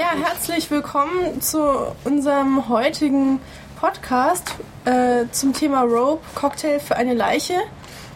Ja, 0.00 0.12
herzlich 0.18 0.70
willkommen 0.70 1.42
zu 1.42 1.60
unserem 2.04 2.70
heutigen 2.70 3.38
Podcast 3.78 4.54
äh, 4.86 5.26
zum 5.30 5.52
Thema 5.52 5.82
Rope, 5.82 6.22
Cocktail 6.34 6.80
für 6.80 6.96
eine 6.96 7.12
Leiche. 7.12 7.52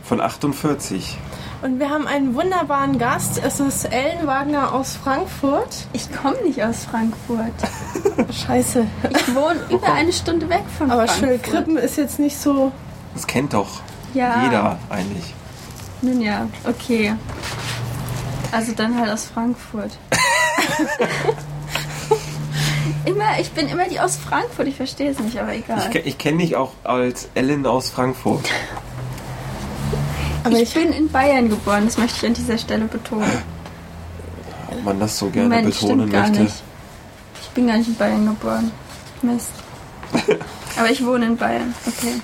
Von 0.03 0.19
48. 0.23 1.19
Und 1.61 1.79
wir 1.79 1.91
haben 1.91 2.07
einen 2.07 2.35
wunderbaren 2.35 2.99
Gast. 2.99 3.39
Es 3.45 3.61
ist 3.61 3.85
Ellen 3.85 4.27
Wagner 4.27 4.73
aus 4.73 4.97
Frankfurt. 4.97 5.87
Ich 5.93 6.11
komme 6.11 6.37
nicht 6.47 6.63
aus 6.65 6.87
Frankfurt. 6.87 7.53
Scheiße. 8.47 8.87
Ich 9.15 9.35
wohne 9.35 9.61
über 9.69 9.93
eine 9.93 10.13
Stunde 10.15 10.49
weg 10.49 10.65
von 10.79 10.91
Aber 10.91 11.07
Frankfurt. 11.07 11.29
schön, 11.29 11.43
Krippen 11.43 11.77
ist 11.77 11.99
jetzt 11.99 12.19
nicht 12.19 12.39
so. 12.39 12.73
Das 13.13 13.27
kennt 13.27 13.53
doch 13.53 13.83
Ja. 14.15 14.43
jeder 14.45 14.79
eigentlich. 14.89 15.35
Nun 16.01 16.23
ja, 16.23 16.47
okay. 16.67 17.15
Also 18.53 18.73
dann 18.73 18.99
halt 18.99 19.11
aus 19.13 19.27
Frankfurt. 19.27 19.99
immer, 23.07 23.39
ich 23.41 23.51
bin 23.53 23.69
immer 23.69 23.89
die 23.89 24.01
aus 24.01 24.17
Frankfurt, 24.17 24.67
ich 24.67 24.77
verstehe 24.77 25.11
es 25.11 25.19
nicht, 25.19 25.39
aber 25.39 25.55
egal. 25.55 25.91
Ich, 25.91 26.07
ich 26.07 26.19
kenne 26.19 26.39
dich 26.39 26.57
auch 26.57 26.73
als 26.85 27.29
Ellen 27.35 27.67
aus 27.67 27.91
Frankfurt. 27.91 28.49
Aber 30.45 30.57
ich, 30.57 30.63
ich, 30.63 30.75
bin 30.75 30.93
in 30.93 31.09
Bayern 31.09 31.49
geboren, 31.49 31.87
das 31.87 31.97
möchte 31.97 32.19
ich 32.19 32.27
an 32.27 32.35
dieser 32.35 32.59
Stelle 32.59 32.85
betonen. 32.85 33.31
Ob 34.71 34.85
man 34.85 35.01
das 35.01 35.19
so 35.19 35.31
gerne 35.31 35.49
Moment, 35.49 35.81
betonen 35.81 36.11
möchte. 36.11 36.43
nicht. 36.43 36.63
Ich 37.43 37.49
bin 37.51 37.67
gar 37.67 37.79
nicht 37.79 37.89
in 37.89 37.97
Bayern 37.97 38.27
geboren. 38.27 38.71
Mist. 39.23 39.53
Aber 40.79 40.91
ich 40.91 41.05
wohne 41.05 41.27
in 41.27 41.37
Bayern. 41.37 41.75
Okay, 41.87 42.21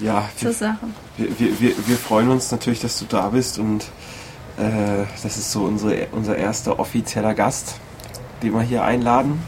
Ja, 0.00 0.28
zur 0.36 0.50
wir, 0.50 0.54
Sache. 0.54 0.86
wir, 1.16 1.38
wir, 1.38 1.60
wir, 1.60 1.74
wir 1.86 1.96
freuen 1.96 2.30
uns 2.30 2.50
natürlich, 2.50 2.80
dass 2.80 2.98
du 2.98 3.06
da 3.08 3.28
bist 3.28 3.58
und 3.58 3.84
äh, 4.58 5.04
das 5.22 5.36
ist 5.36 5.50
so 5.50 5.62
unsere, 5.62 6.08
unser 6.12 6.36
erster 6.36 6.78
offizieller 6.78 7.34
Gast, 7.34 7.76
den 8.42 8.52
wir 8.52 8.62
hier 8.62 8.84
einladen. 8.84 9.40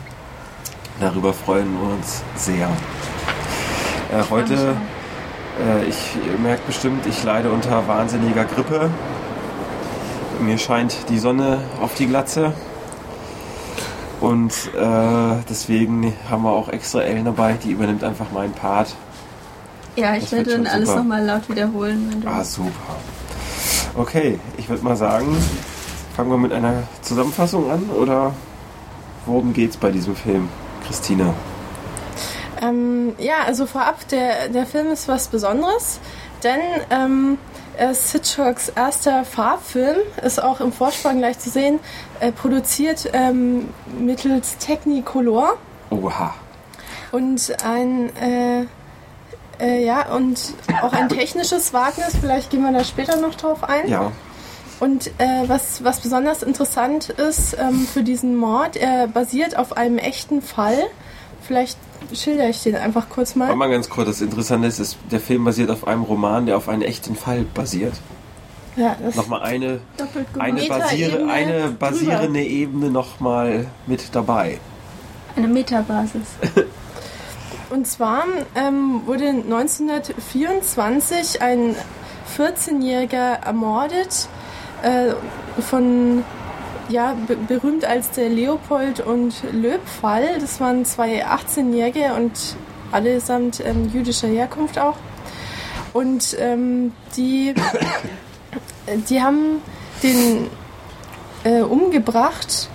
Darüber 1.01 1.33
freuen 1.33 1.73
wir 1.73 1.95
uns 1.95 2.23
sehr. 2.37 2.69
Äh, 4.13 4.23
heute, 4.31 4.55
äh, 4.55 5.85
ich 5.89 5.97
ihr 6.25 6.39
merkt 6.39 6.67
bestimmt, 6.67 7.05
ich 7.07 7.23
leide 7.25 7.51
unter 7.51 7.87
wahnsinniger 7.89 8.45
Grippe. 8.45 8.91
Mir 10.41 10.59
scheint 10.59 10.97
die 11.09 11.19
Sonne 11.19 11.59
auf 11.81 11.95
die 11.95 12.07
Glatze. 12.07 12.53
Und 14.21 14.53
äh, 14.75 15.43
deswegen 15.49 16.13
haben 16.31 16.45
wir 16.45 16.53
auch 16.53 16.69
extra 16.69 17.03
Ellen 17.03 17.25
dabei, 17.25 17.55
die 17.63 17.73
übernimmt 17.73 18.05
einfach 18.05 18.31
meinen 18.33 18.53
Part. 18.53 18.95
Ja, 19.97 20.17
ich 20.17 20.31
werde 20.33 20.53
dann 20.53 20.67
alles 20.67 20.89
nochmal 20.95 21.25
laut 21.25 21.49
wiederholen. 21.49 22.09
Wenn 22.11 22.21
du 22.23 22.29
Ah, 22.29 22.43
super. 22.43 22.97
Okay, 23.97 24.39
ich 24.57 24.69
würde 24.69 24.83
mal 24.83 24.97
sagen, 24.97 25.37
fangen 26.17 26.31
wir 26.31 26.39
mit 26.39 26.53
einer 26.53 26.85
Zusammenfassung 27.03 27.71
an 27.71 27.83
oder 27.91 28.33
worum 29.27 29.53
geht's 29.53 29.77
bei 29.77 29.91
diesem 29.91 30.17
Film, 30.17 30.49
Christina? 30.87 31.35
ähm, 32.65 33.15
ja, 33.19 33.45
also 33.47 33.67
vorab, 33.67 34.07
der, 34.09 34.49
der 34.49 34.67
Film 34.67 34.91
ist 34.91 35.09
was 35.09 35.29
Besonderes, 35.29 36.01
denn 36.43 36.61
ähm, 36.91 37.39
er 37.77 37.91
ist 37.91 38.13
Hitchcocks 38.13 38.69
erster 38.69 39.25
Farbfilm, 39.25 39.97
ist 40.23 40.43
auch 40.43 40.61
im 40.61 40.73
Vorspann 40.73 41.19
gleich 41.19 41.39
zu 41.39 41.51
sehen, 41.51 41.81
äh, 42.21 42.31
produziert 42.31 43.11
ähm, 43.13 43.69
mittels 43.99 44.59
Technicolor. 44.59 45.57
Oha. 45.91 46.35
Und 47.11 47.57
ein, 47.65 48.15
äh, 48.17 48.67
äh, 49.61 49.85
ja, 49.85 50.13
und 50.13 50.55
auch 50.83 50.93
ein 50.93 51.09
technisches 51.09 51.73
Wagnis, 51.73 52.17
vielleicht 52.21 52.51
gehen 52.51 52.63
wir 52.63 52.73
da 52.73 52.85
später 52.85 53.17
noch 53.17 53.35
drauf 53.35 53.65
ein. 53.65 53.89
Ja, 53.89 54.13
Und 54.85 55.07
äh, 55.17 55.45
was, 55.47 55.83
was 55.83 56.01
besonders 56.01 56.43
interessant 56.43 57.09
ist 57.09 57.57
ähm, 57.59 57.89
für 57.91 58.03
diesen 58.03 58.37
Mord, 58.37 58.77
er 58.77 59.07
basiert 59.07 59.57
auf 59.57 59.79
einem 59.79 59.97
echten 59.97 60.43
Fall. 60.43 60.77
Vielleicht 61.41 61.79
schilder 62.13 62.51
ich 62.51 62.63
den 62.63 62.77
einfach 62.77 63.09
kurz 63.09 63.35
aber 63.35 63.47
mal. 63.47 63.57
mal 63.57 63.71
ganz 63.71 63.89
kurz, 63.89 64.09
das 64.09 64.21
Interessante 64.21 64.69
ist, 64.69 64.81
ist, 64.81 64.99
der 65.11 65.21
Film 65.21 65.43
basiert 65.43 65.71
auf 65.71 65.89
einem 65.89 66.03
Roman, 66.03 66.45
der 66.45 66.59
auf 66.59 66.69
einen 66.69 66.83
echten 66.83 67.17
Fall 67.17 67.47
basiert. 67.55 67.95
Ja, 68.77 68.95
das, 69.03 69.15
Nochmal 69.15 69.45
eine, 69.45 69.81
doppelt 69.97 70.27
eine, 70.39 70.63
basiere, 70.67 71.31
eine 71.31 71.71
basierende 71.71 72.43
Ebene 72.43 72.91
nochmal 72.91 73.69
mit 73.87 74.15
dabei. 74.15 74.59
Eine 75.35 75.49
Metabasis. 75.49 76.27
und 77.71 77.87
zwar 77.87 78.25
ähm, 78.55 79.01
wurde 79.07 79.29
1924 79.29 81.41
ein 81.41 81.75
14-Jähriger 82.37 83.47
ermordet 83.47 84.29
äh, 84.85 85.15
von 85.63 86.23
ja, 86.89 87.17
be 87.27 87.37
berühmt 87.37 87.85
als 87.85 88.11
der 88.11 88.29
Leopold 88.29 89.01
und 89.01 89.35
Löb-Fall. 89.53 90.39
Das 90.41 90.61
waren 90.61 90.85
zwei 90.85 91.27
18-Jährige 91.27 92.15
und 92.15 92.33
allesamt 92.93 93.61
ähm, 93.65 93.91
jüdischer 93.93 94.29
Herkunft 94.29 94.79
auch. 94.79 94.97
Und 95.93 96.37
ähm, 96.39 96.93
die, 97.17 97.55
die 99.09 99.23
haben 99.23 99.63
den 100.03 100.49
äh, 101.45 101.63
umgebracht, 101.63 102.69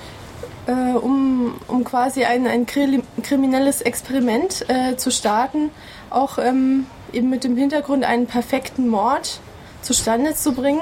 äh, 0.65 0.95
um, 0.97 1.53
um 1.67 1.83
quasi 1.83 2.23
ein, 2.25 2.47
ein 2.47 2.65
kri- 2.65 3.03
kriminelles 3.21 3.81
Experiment 3.81 4.65
äh, 4.69 4.95
zu 4.95 5.11
starten, 5.11 5.69
auch 6.09 6.37
ähm, 6.39 6.87
eben 7.13 7.29
mit 7.29 7.43
dem 7.43 7.55
Hintergrund, 7.57 8.03
einen 8.03 8.25
perfekten 8.25 8.87
Mord 8.87 9.39
zustande 9.81 10.33
zu 10.35 10.53
bringen. 10.53 10.81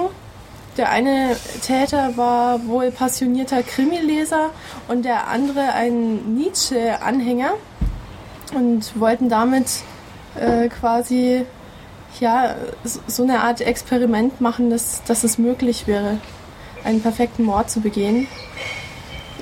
Der 0.77 0.91
eine 0.91 1.35
Täter 1.63 2.17
war 2.17 2.67
wohl 2.67 2.91
passionierter 2.91 3.63
Krimileser 3.63 4.51
und 4.88 5.05
der 5.05 5.27
andere 5.27 5.73
ein 5.73 6.35
Nietzsche-Anhänger 6.35 7.53
und 8.53 8.99
wollten 8.99 9.27
damit 9.27 9.65
äh, 10.39 10.69
quasi 10.69 11.45
ja, 12.19 12.55
so 12.83 13.23
eine 13.23 13.41
Art 13.41 13.61
Experiment 13.61 14.39
machen, 14.39 14.69
dass, 14.69 15.03
dass 15.03 15.23
es 15.23 15.38
möglich 15.38 15.88
wäre, 15.88 16.19
einen 16.83 17.01
perfekten 17.01 17.44
Mord 17.44 17.69
zu 17.69 17.81
begehen. 17.81 18.27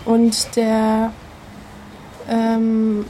Und 0.05 0.55
der, 0.55 1.11
ähm, 2.29 3.05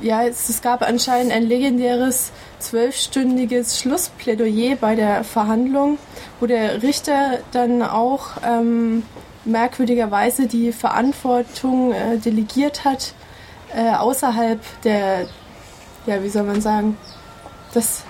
ja, 0.00 0.24
es, 0.24 0.48
es 0.48 0.62
gab 0.62 0.82
anscheinend 0.82 1.32
ein 1.32 1.44
legendäres 1.44 2.32
zwölfstündiges 2.58 3.78
Schlussplädoyer 3.78 4.76
bei 4.76 4.94
der 4.94 5.24
Verhandlung, 5.24 5.98
wo 6.40 6.46
der 6.46 6.82
Richter 6.82 7.38
dann 7.52 7.82
auch 7.82 8.30
ähm, 8.46 9.02
merkwürdigerweise 9.44 10.46
die 10.46 10.72
Verantwortung 10.72 11.92
äh, 11.92 12.18
delegiert 12.18 12.84
hat, 12.84 13.14
äh, 13.74 13.94
außerhalb 13.94 14.60
der, 14.82 15.26
ja, 16.06 16.22
wie 16.22 16.28
soll 16.28 16.44
man 16.44 16.60
sagen, 16.60 16.96
dass, 17.72 18.04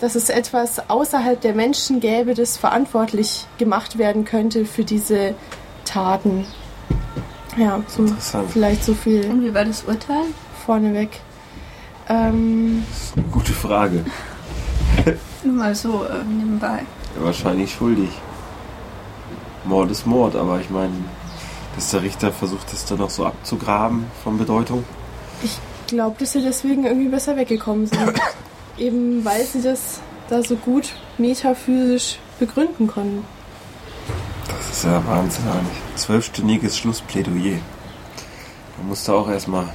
dass 0.00 0.14
es 0.14 0.28
etwas 0.30 0.88
außerhalb 0.88 1.40
der 1.40 1.54
Menschen 1.54 2.00
gäbe, 2.00 2.34
das 2.34 2.56
verantwortlich 2.56 3.46
gemacht 3.58 3.98
werden 3.98 4.24
könnte 4.24 4.64
für 4.64 4.84
diese 4.84 5.34
Taten. 5.84 6.46
Ja, 7.56 7.82
so 7.88 8.06
vielleicht 8.48 8.84
so 8.84 8.94
viel 8.94 9.28
Und 9.28 9.42
wie 9.42 9.52
war 9.52 9.64
das 9.64 9.82
Urteil? 9.82 10.26
Vorneweg. 10.68 11.08
Ähm, 12.10 12.84
Gute 13.32 13.54
Frage. 13.54 14.04
Nur 15.42 15.54
mal 15.54 15.74
so 15.74 16.04
äh, 16.04 16.22
nebenbei. 16.24 16.80
Ja, 17.16 17.24
wahrscheinlich 17.24 17.72
schuldig. 17.72 18.10
Mord 19.64 19.90
ist 19.90 20.06
Mord, 20.06 20.36
aber 20.36 20.60
ich 20.60 20.68
meine, 20.68 20.92
dass 21.74 21.90
der 21.90 22.02
Richter 22.02 22.32
versucht, 22.32 22.70
das 22.70 22.84
dann 22.84 22.98
noch 22.98 23.08
so 23.08 23.24
abzugraben 23.24 24.04
von 24.22 24.36
Bedeutung. 24.36 24.84
ich 25.42 25.58
glaube, 25.86 26.16
dass 26.18 26.32
sie 26.32 26.42
deswegen 26.42 26.84
irgendwie 26.84 27.08
besser 27.08 27.34
weggekommen 27.38 27.86
sind. 27.86 28.12
Eben 28.76 29.24
weil 29.24 29.44
sie 29.46 29.62
das 29.62 30.00
da 30.28 30.42
so 30.42 30.56
gut 30.56 30.92
metaphysisch 31.16 32.18
begründen 32.38 32.88
konnten. 32.88 33.24
Das 34.48 34.76
ist 34.76 34.84
ja 34.84 35.02
Wahnsinn 35.06 35.44
eigentlich. 35.48 35.78
Zwölfstündiges 35.96 36.76
Schlussplädoyer. 36.76 37.56
Da 38.76 38.82
musst 38.86 39.08
du 39.08 39.12
auch 39.14 39.30
erstmal 39.30 39.68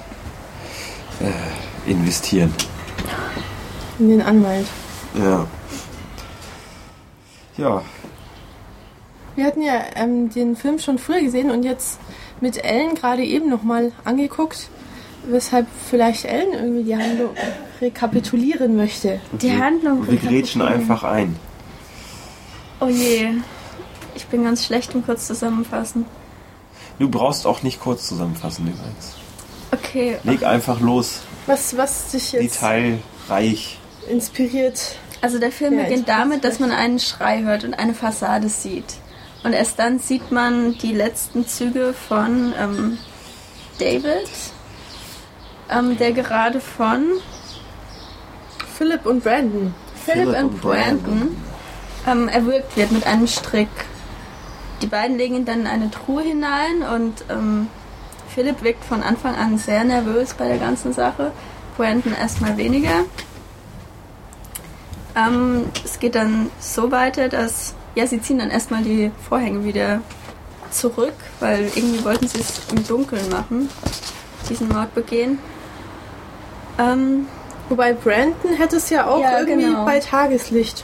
äh, 1.20 1.90
investieren. 1.90 2.54
In 4.00 4.10
den 4.10 4.22
Anwalt. 4.22 4.66
Ja. 5.18 5.46
Ja, 7.58 7.84
Wir 9.36 9.46
hatten 9.46 9.62
ja 9.62 9.74
ähm, 9.96 10.30
den 10.32 10.56
Film 10.56 10.80
schon 10.80 10.98
früher 10.98 11.22
gesehen 11.22 11.52
und 11.52 11.64
jetzt 11.64 12.00
mit 12.42 12.64
Ellen 12.64 12.96
gerade 12.96 13.24
eben 13.24 13.50
nochmal 13.50 13.92
angeguckt, 14.04 14.70
weshalb 15.28 15.68
vielleicht 15.90 16.26
Ellen 16.26 16.54
irgendwie 16.54 16.84
die 16.84 16.96
Handlung 16.96 17.30
rekapitulieren 17.80 18.76
möchte. 18.76 19.20
Die 19.34 19.50
wir, 19.50 19.60
Handlung 19.60 20.08
Wir 20.08 20.18
grätschen 20.18 20.62
einfach 20.62 21.04
ein. 21.04 21.36
Oh 22.80 22.88
je. 22.88 23.30
Ich 24.16 24.26
bin 24.28 24.44
ganz 24.44 24.66
schlecht 24.66 24.94
im 24.94 25.06
kurz 25.06 25.28
zusammenfassen. 25.28 26.06
Du 27.00 27.10
brauchst 27.10 27.48
auch 27.48 27.64
nicht 27.64 27.80
kurz 27.80 28.08
zusammenfassen 28.08 28.68
übrigens. 28.68 29.16
Okay. 29.74 30.18
Leg 30.24 30.44
einfach 30.44 30.80
los. 30.80 31.22
Was, 31.48 31.76
was 31.76 32.12
dich 32.12 32.32
jetzt 32.32 32.62
Detailreich. 32.62 33.80
inspiriert. 34.10 34.98
Also 35.22 35.40
der 35.40 35.52
Film 35.52 35.78
Ja, 35.78 35.84
beginnt 35.84 36.08
damit, 36.10 36.44
dass 36.44 36.60
man 36.60 36.72
einen 36.72 37.00
Schrei 37.00 37.42
hört 37.44 37.64
und 37.64 37.74
eine 37.74 37.94
Fassade 37.94 38.50
sieht. 38.50 38.96
Und 39.44 39.54
erst 39.54 39.80
dann 39.80 40.00
sieht 40.00 40.32
man 40.32 40.78
die 40.78 40.94
letzten 40.94 41.48
Züge 41.48 41.94
von 41.94 42.54
ähm, 42.60 42.98
David, 43.80 44.30
ähm, 45.70 45.98
der 45.98 46.12
gerade 46.12 46.60
von 46.60 47.06
Philip 48.78 49.06
und 49.06 49.24
Brandon. 49.24 49.74
Philip, 50.06 50.24
Philip 50.24 50.38
und 50.40 50.46
und 50.46 50.62
Brandon 50.62 51.38
ähm, 52.08 52.28
erwürgt 52.28 52.76
wird 52.78 52.92
mit 52.92 53.06
einem 53.08 53.28
Strick. 53.28 53.70
Die 54.82 54.88
beiden 54.88 55.18
legen 55.18 55.36
ihn 55.36 55.46
dann 55.46 55.62
in 55.62 55.68
eine 55.68 55.92
Truhe 55.92 56.24
hinein 56.24 56.84
und 56.94 57.24
ähm, 57.30 57.68
Philipp 58.34 58.64
wirkt 58.64 58.84
von 58.84 59.04
Anfang 59.04 59.36
an 59.36 59.58
sehr 59.58 59.84
nervös 59.84 60.34
bei 60.34 60.48
der 60.48 60.58
ganzen 60.58 60.94
Sache. 60.94 61.32
Brandon 61.78 62.14
erstmal 62.14 62.58
weniger. 62.58 63.06
Ähm, 65.16 65.66
es 65.84 66.00
geht 66.00 66.16
dann 66.16 66.50
so 66.60 66.92
weiter, 66.92 67.30
dass 67.30 67.76
ja, 67.96 68.08
sie 68.08 68.22
ziehen 68.22 68.40
dann 68.40 68.50
erstmal 68.50 68.82
die 68.82 69.12
Vorhänge 69.30 69.64
wieder 69.64 70.02
zurück, 70.72 71.14
weil 71.40 71.70
irgendwie 71.76 72.04
wollten 72.04 72.28
sie 72.28 72.40
es 72.40 72.62
im 72.72 72.86
Dunkeln 72.88 73.30
machen, 73.30 73.70
diesen 74.50 74.70
Mord 74.70 74.94
begehen. 74.96 75.38
Ähm, 76.80 77.28
Wobei 77.70 77.94
Brandon 77.94 78.54
hätte 78.58 78.76
es 78.76 78.90
ja 78.90 79.08
auch 79.08 79.22
Ja, 79.22 79.40
irgendwie 79.40 79.66
genau. 79.68 79.86
bei 79.86 80.00
Tageslicht 80.00 80.84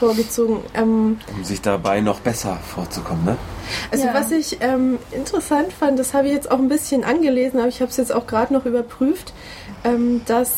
vorgezogen. 0.00 0.58
Ähm, 0.74 1.18
Um 1.36 1.44
sich 1.44 1.60
dabei 1.60 2.00
noch 2.00 2.20
besser 2.20 2.56
vorzukommen, 2.56 3.24
ne? 3.24 3.36
also 3.92 4.06
Ja. 4.06 4.14
was 4.14 4.32
ich 4.32 4.58
ähm, 4.60 4.98
interessant 5.12 5.72
fand, 5.72 5.98
das 5.98 6.14
habe 6.14 6.26
ich 6.26 6.32
jetzt 6.32 6.50
auch 6.50 6.58
ein 6.58 6.68
bisschen 6.68 7.04
angelesen, 7.04 7.60
aber 7.60 7.68
ich 7.68 7.80
habe 7.80 7.90
es 7.90 7.96
jetzt 7.98 8.12
auch 8.12 8.26
gerade 8.26 8.52
noch 8.52 8.66
überprüft, 8.66 9.32
ähm, 9.84 10.22
dass 10.26 10.50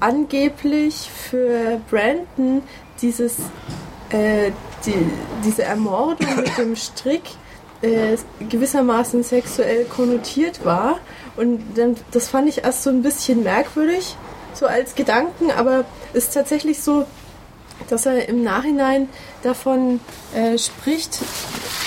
angeblich 0.00 1.10
für 1.10 1.80
Brandon 1.90 2.62
dieses 3.00 3.36
äh, 4.10 4.50
die, 4.86 4.94
diese 5.44 5.62
Ermordung 5.64 6.36
mit 6.36 6.56
dem 6.58 6.76
Strick 6.76 7.22
äh, 7.82 8.16
gewissermaßen 8.48 9.22
sexuell 9.24 9.84
konnotiert 9.86 10.64
war. 10.64 10.98
Und 11.36 11.60
dann, 11.76 11.96
das 12.12 12.28
fand 12.28 12.48
ich 12.48 12.62
erst 12.64 12.82
so 12.84 12.90
ein 12.90 13.02
bisschen 13.02 13.42
merkwürdig, 13.42 14.16
so 14.54 14.66
als 14.66 14.94
Gedanken, 14.94 15.50
aber 15.50 15.84
es 16.12 16.24
ist 16.24 16.34
tatsächlich 16.34 16.82
so, 16.82 17.06
dass 17.88 18.06
er 18.06 18.28
im 18.28 18.42
Nachhinein 18.42 19.08
davon 19.42 20.00
äh, 20.34 20.58
spricht, 20.58 21.20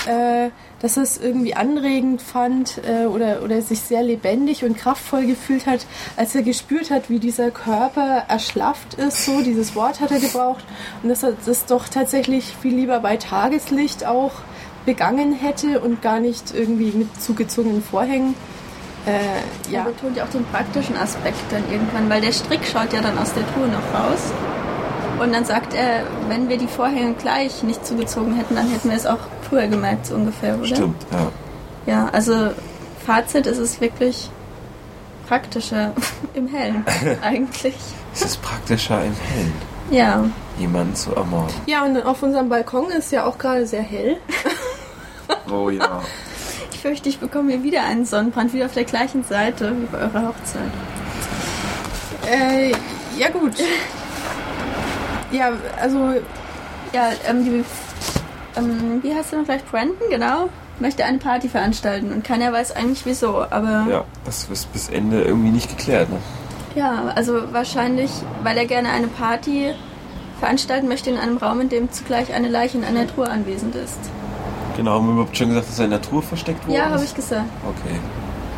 äh, 0.05 0.49
dass 0.81 0.97
er 0.97 1.03
es 1.03 1.17
irgendwie 1.17 1.55
anregend 1.55 2.21
fand 2.21 2.79
äh, 2.87 3.05
oder, 3.05 3.41
oder 3.43 3.61
sich 3.61 3.81
sehr 3.81 4.03
lebendig 4.03 4.63
und 4.63 4.77
kraftvoll 4.77 5.25
gefühlt 5.25 5.65
hat, 5.65 5.85
als 6.15 6.35
er 6.35 6.43
gespürt 6.43 6.91
hat, 6.91 7.09
wie 7.09 7.19
dieser 7.19 7.49
Körper 7.49 8.25
erschlafft 8.27 8.95
ist. 8.95 9.25
So, 9.25 9.41
dieses 9.41 9.75
Wort 9.75 9.99
hat 9.99 10.11
er 10.11 10.19
gebraucht. 10.19 10.63
Und 11.01 11.09
dass 11.09 11.23
er 11.23 11.33
das 11.45 11.65
doch 11.65 11.87
tatsächlich 11.87 12.55
viel 12.61 12.75
lieber 12.75 12.99
bei 12.99 13.17
Tageslicht 13.17 14.05
auch 14.05 14.33
begangen 14.85 15.33
hätte 15.33 15.79
und 15.79 16.01
gar 16.01 16.19
nicht 16.19 16.53
irgendwie 16.53 16.91
mit 16.91 17.21
zugezogenen 17.21 17.81
Vorhängen. 17.81 18.35
Äh, 19.05 19.71
ja. 19.71 19.79
Er 19.79 19.85
betont 19.85 20.17
ja 20.17 20.23
auch 20.23 20.29
den 20.29 20.45
praktischen 20.45 20.97
Aspekt 20.97 21.51
dann 21.51 21.63
irgendwann, 21.71 22.09
weil 22.09 22.21
der 22.21 22.31
Strick 22.31 22.65
schaut 22.65 22.93
ja 22.93 23.01
dann 23.01 23.17
aus 23.17 23.33
der 23.33 23.43
Truhe 23.53 23.67
noch 23.67 23.99
raus. 23.99 24.31
Und 25.19 25.33
dann 25.33 25.45
sagt 25.45 25.73
er, 25.73 26.03
wenn 26.27 26.49
wir 26.49 26.57
die 26.57 26.67
Vorhänge 26.67 27.13
gleich 27.13 27.63
nicht 27.63 27.85
zugezogen 27.85 28.35
hätten, 28.35 28.55
dann 28.55 28.69
hätten 28.69 28.89
wir 28.89 28.97
es 28.97 29.05
auch 29.05 29.19
früher 29.49 29.67
gemerkt, 29.67 30.07
so 30.07 30.15
ungefähr, 30.15 30.57
oder? 30.57 30.65
Stimmt, 30.67 31.01
ja. 31.11 31.31
Ja, 31.93 32.09
also 32.11 32.51
Fazit 33.05 33.45
ist 33.47 33.57
es 33.59 33.79
wirklich 33.79 34.29
praktischer 35.27 35.93
im 36.33 36.47
Hellen 36.47 36.83
eigentlich. 37.21 37.75
Es 38.13 38.21
ist 38.21 38.41
praktischer 38.41 39.03
im 39.03 39.13
Hellen, 39.13 39.53
Ja, 39.91 40.23
jemanden 40.57 40.95
zu 40.95 41.15
ermorden. 41.15 41.53
ja, 41.65 41.83
und 41.85 41.97
auf 42.05 42.21
unserem 42.23 42.49
Balkon 42.49 42.89
ist 42.91 43.11
ja 43.11 43.25
auch 43.25 43.37
gerade 43.37 43.65
sehr 43.65 43.81
hell. 43.83 44.17
Oh 45.51 45.69
ja. 45.69 46.01
ich 46.71 46.79
fürchte, 46.79 47.07
ich 47.09 47.19
bekomme 47.19 47.51
hier 47.53 47.63
wieder 47.63 47.83
einen 47.83 48.05
Sonnenbrand, 48.05 48.51
wieder 48.53 48.65
auf 48.65 48.73
der 48.73 48.83
gleichen 48.83 49.23
Seite 49.23 49.73
wie 49.79 49.85
bei 49.85 49.99
eurer 49.99 50.27
Hochzeit. 50.29 50.71
Äh, 52.31 52.71
ja 53.17 53.29
gut. 53.29 53.53
Ja, 55.31 55.51
also 55.81 56.13
Ja, 56.93 57.09
ähm, 57.27 57.43
die, 57.43 57.63
ähm, 58.57 58.99
wie 59.03 59.13
heißt 59.13 59.31
der 59.31 59.39
noch 59.39 59.45
gleich? 59.45 59.63
Brandon, 59.65 59.97
genau. 60.09 60.49
Möchte 60.79 61.05
eine 61.05 61.17
Party 61.17 61.47
veranstalten 61.49 62.11
und 62.11 62.23
keiner 62.23 62.51
weiß 62.51 62.75
eigentlich 62.75 63.05
wieso, 63.05 63.41
aber 63.49 63.85
Ja, 63.89 64.03
das 64.25 64.45
ist 64.49 64.71
bis 64.73 64.89
Ende 64.89 65.21
irgendwie 65.23 65.49
nicht 65.51 65.69
geklärt, 65.77 66.09
ne? 66.09 66.17
ja, 66.75 67.05
also 67.15 67.53
wahrscheinlich, 67.53 68.11
weil 68.43 68.57
er 68.57 68.65
gerne 68.65 68.89
eine 68.89 69.07
Party 69.07 69.73
veranstalten 70.41 70.89
möchte 70.89 71.09
in 71.09 71.17
einem 71.17 71.37
Raum, 71.37 71.61
in 71.61 71.69
dem 71.69 71.91
zugleich 71.93 72.33
eine 72.33 72.49
Leiche 72.49 72.77
in 72.77 72.83
einer 72.83 73.07
Truhe 73.07 73.29
anwesend 73.29 73.73
ist. 73.75 73.97
Genau, 74.75 74.95
haben 74.95 75.07
wir 75.07 75.13
überhaupt 75.13 75.37
schon 75.37 75.47
gesagt, 75.49 75.69
dass 75.69 75.79
er 75.79 75.85
in 75.85 75.91
der 75.91 76.01
Truhe 76.01 76.21
versteckt 76.21 76.67
wurde? 76.67 76.77
Ja, 76.77 76.89
habe 76.89 77.03
ich 77.03 77.15
gesagt. 77.15 77.45
Okay. 77.65 77.97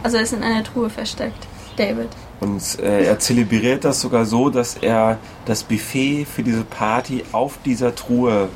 Also 0.02 0.18
er 0.18 0.24
ist 0.24 0.34
in 0.34 0.42
einer 0.42 0.64
Truhe 0.64 0.90
versteckt. 0.90 1.46
David. 1.78 2.10
Und 2.40 2.80
äh, 2.80 3.06
er 3.06 3.20
zelebriert 3.20 3.84
das 3.84 4.02
sogar 4.02 4.26
so, 4.26 4.50
dass 4.50 4.76
er 4.76 5.18
das 5.46 5.64
Buffet 5.64 6.26
für 6.26 6.44
diese 6.44 6.64
Party 6.64 7.24
auf 7.32 7.58
dieser 7.66 7.96
Truhe 7.96 8.50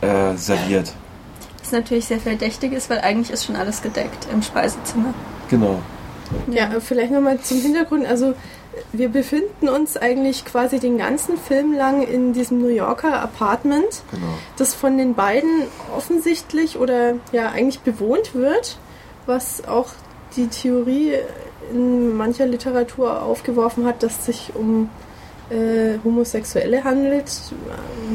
äh, 0.00 0.34
serviert. 0.36 0.92
Was 1.60 1.72
natürlich 1.72 2.06
sehr 2.06 2.20
verdächtig 2.20 2.72
ist, 2.72 2.88
weil 2.88 2.98
eigentlich 3.00 3.30
ist 3.30 3.44
schon 3.44 3.56
alles 3.56 3.82
gedeckt 3.82 4.26
im 4.32 4.42
Speisezimmer. 4.42 5.12
Genau. 5.50 5.80
Ja, 6.50 6.70
vielleicht 6.80 7.12
nochmal 7.12 7.40
zum 7.40 7.60
Hintergrund. 7.60 8.06
Also 8.06 8.34
wir 8.92 9.08
befinden 9.08 9.68
uns 9.68 9.96
eigentlich 9.96 10.44
quasi 10.44 10.78
den 10.78 10.96
ganzen 10.96 11.36
Film 11.36 11.72
lang 11.72 12.02
in 12.02 12.32
diesem 12.32 12.60
New 12.60 12.68
Yorker 12.68 13.20
Apartment, 13.20 14.02
Genau. 14.10 14.26
das 14.56 14.74
von 14.74 14.96
den 14.96 15.14
beiden 15.14 15.64
offensichtlich 15.96 16.78
oder 16.78 17.14
ja 17.32 17.50
eigentlich 17.50 17.80
bewohnt 17.80 18.34
wird, 18.34 18.78
was 19.26 19.66
auch 19.66 19.88
die 20.36 20.46
Theorie 20.46 21.14
in 21.72 22.16
mancher 22.16 22.46
Literatur 22.46 23.22
aufgeworfen 23.22 23.84
hat, 23.86 24.02
dass 24.02 24.18
es 24.18 24.26
sich 24.26 24.52
um 24.54 24.88
äh, 25.50 25.98
Homosexuelle 26.04 26.84
handelt, 26.84 27.30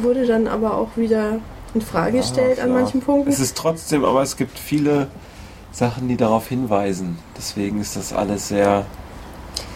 wurde 0.01 0.25
dann 0.25 0.47
aber 0.47 0.77
auch 0.77 0.89
wieder 0.95 1.39
in 1.73 1.81
Frage 1.81 2.19
gestellt 2.19 2.57
Ach, 2.59 2.63
an 2.63 2.69
ja. 2.69 2.75
manchen 2.81 3.01
Punkten. 3.01 3.29
Es 3.29 3.39
ist 3.39 3.57
trotzdem, 3.57 4.05
aber 4.05 4.21
es 4.21 4.37
gibt 4.37 4.57
viele 4.57 5.07
Sachen, 5.71 6.07
die 6.07 6.15
darauf 6.15 6.47
hinweisen. 6.47 7.17
Deswegen 7.37 7.81
ist 7.81 7.95
das 7.97 8.13
alles 8.13 8.47
sehr. 8.47 8.85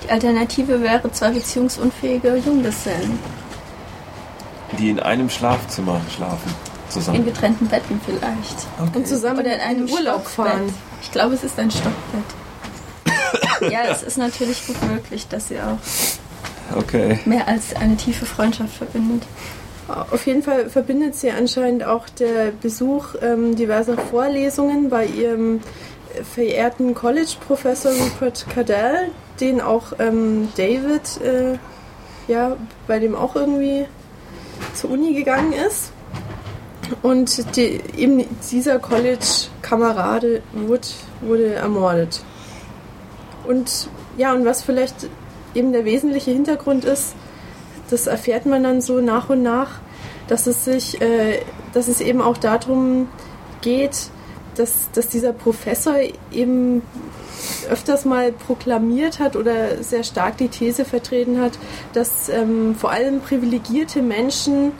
Die 0.05 0.09
Alternative 0.11 0.81
wäre 0.81 1.11
zwei 1.11 1.31
beziehungsunfähige 1.31 2.37
Junggesellen. 2.37 3.19
die 4.77 4.89
in 4.91 4.99
einem 4.99 5.29
Schlafzimmer 5.29 5.99
schlafen. 6.15 6.49
In 6.85 6.91
Zusammen. 6.91 7.25
getrennten 7.25 7.67
Betten 7.67 7.99
vielleicht. 8.05 8.95
Und 8.95 9.07
zusammen 9.07 9.39
Oder 9.41 9.55
in 9.55 9.61
einem 9.61 9.89
Urlaub 9.89 10.21
Stockbett. 10.27 10.53
fahren. 10.53 10.73
Ich 11.01 11.11
glaube, 11.11 11.35
es 11.35 11.43
ist 11.43 11.59
ein 11.59 11.69
Stockbett. 11.69 12.23
Ja, 13.61 13.83
es 13.89 14.03
ist 14.03 14.17
natürlich 14.17 14.65
gut 14.67 14.77
möglich, 14.89 15.27
dass 15.27 15.49
sie 15.49 15.59
auch 15.59 15.77
Okay. 16.77 17.19
mehr 17.25 17.47
als 17.47 17.75
eine 17.75 17.97
tiefe 17.97 18.25
Freundschaft 18.25 18.75
verbindet. 18.75 19.23
Auf 19.87 20.27
jeden 20.27 20.43
Fall 20.43 20.69
verbindet 20.69 21.15
sie 21.15 21.31
anscheinend 21.31 21.83
auch 21.83 22.07
der 22.09 22.51
Besuch 22.51 23.15
ähm, 23.23 23.55
diverser 23.55 23.97
Vorlesungen 23.97 24.89
bei 24.89 25.05
ihrem 25.05 25.61
verehrten 26.33 26.93
College-Professor 26.93 27.91
Rupert 27.91 28.45
Cadell, 28.53 29.09
den 29.39 29.61
auch 29.61 29.93
ähm, 29.99 30.49
David, 30.57 31.21
äh, 31.23 31.57
ja, 32.31 32.55
bei 32.87 32.99
dem 32.99 33.15
auch 33.15 33.35
irgendwie 33.35 33.85
zur 34.75 34.91
Uni 34.91 35.13
gegangen 35.13 35.53
ist. 35.53 35.91
Und 37.01 37.55
die, 37.55 37.81
eben 37.97 38.25
dieser 38.51 38.79
College-Kamerade 38.79 40.41
wurde, 40.53 40.87
wurde 41.21 41.53
ermordet. 41.55 42.21
Und 43.49 43.89
ja, 44.15 44.31
und 44.31 44.45
was 44.45 44.61
vielleicht 44.61 45.09
eben 45.55 45.73
der 45.73 45.83
wesentliche 45.83 46.29
Hintergrund 46.29 46.85
ist, 46.85 47.15
das 47.89 48.05
erfährt 48.05 48.45
man 48.45 48.61
dann 48.61 48.79
so 48.79 49.01
nach 49.01 49.31
und 49.31 49.41
nach, 49.41 49.79
dass 50.27 50.45
es 50.45 50.65
sich, 50.65 51.01
äh, 51.01 51.39
dass 51.73 51.87
es 51.87 51.99
eben 51.99 52.21
auch 52.21 52.37
darum 52.37 53.07
geht, 53.61 54.11
dass, 54.55 54.91
dass 54.91 55.07
dieser 55.07 55.33
Professor 55.33 55.95
eben 56.31 56.83
öfters 57.67 58.05
mal 58.05 58.31
proklamiert 58.31 59.19
hat 59.19 59.35
oder 59.35 59.81
sehr 59.81 60.03
stark 60.03 60.37
die 60.37 60.49
These 60.49 60.85
vertreten 60.85 61.41
hat, 61.41 61.53
dass 61.93 62.29
ähm, 62.29 62.75
vor 62.75 62.91
allem 62.91 63.19
privilegierte 63.19 64.03
Menschen 64.03 64.73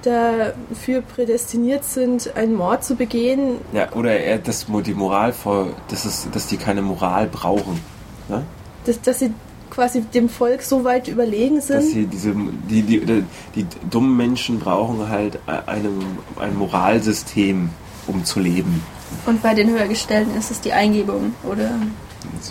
dafür 0.00 1.02
prädestiniert 1.02 1.84
sind, 1.84 2.34
einen 2.36 2.54
Mord 2.54 2.84
zu 2.84 2.94
begehen. 2.94 3.58
Ja, 3.74 3.92
oder 3.92 4.18
er 4.18 4.38
das 4.38 4.64
die 4.86 4.94
Moral 4.94 5.34
vor, 5.34 5.68
das 5.88 6.06
ist, 6.06 6.28
dass 6.32 6.46
die 6.46 6.56
keine 6.56 6.80
Moral 6.80 7.26
brauchen. 7.26 7.80
Ne? 8.28 8.42
Dass, 8.86 9.00
dass 9.00 9.18
sie 9.20 9.32
quasi 9.70 10.02
dem 10.02 10.28
Volk 10.28 10.62
so 10.62 10.84
weit 10.84 11.08
überlegen 11.08 11.56
Dass 11.56 11.66
sind. 11.66 11.82
sie 11.82 12.06
diese 12.06 12.32
die, 12.68 12.82
die, 12.82 13.00
die, 13.00 13.24
die 13.56 13.66
dummen 13.90 14.16
Menschen 14.16 14.58
brauchen 14.60 15.08
halt 15.08 15.38
einem, 15.46 16.00
ein 16.38 16.56
Moralsystem, 16.56 17.70
um 18.06 18.24
zu 18.24 18.40
leben. 18.40 18.82
Und 19.26 19.42
bei 19.42 19.54
den 19.54 19.70
Höhergestellten 19.70 20.36
ist 20.36 20.50
es 20.50 20.60
die 20.60 20.72
Eingebung, 20.72 21.34
oder? 21.44 21.70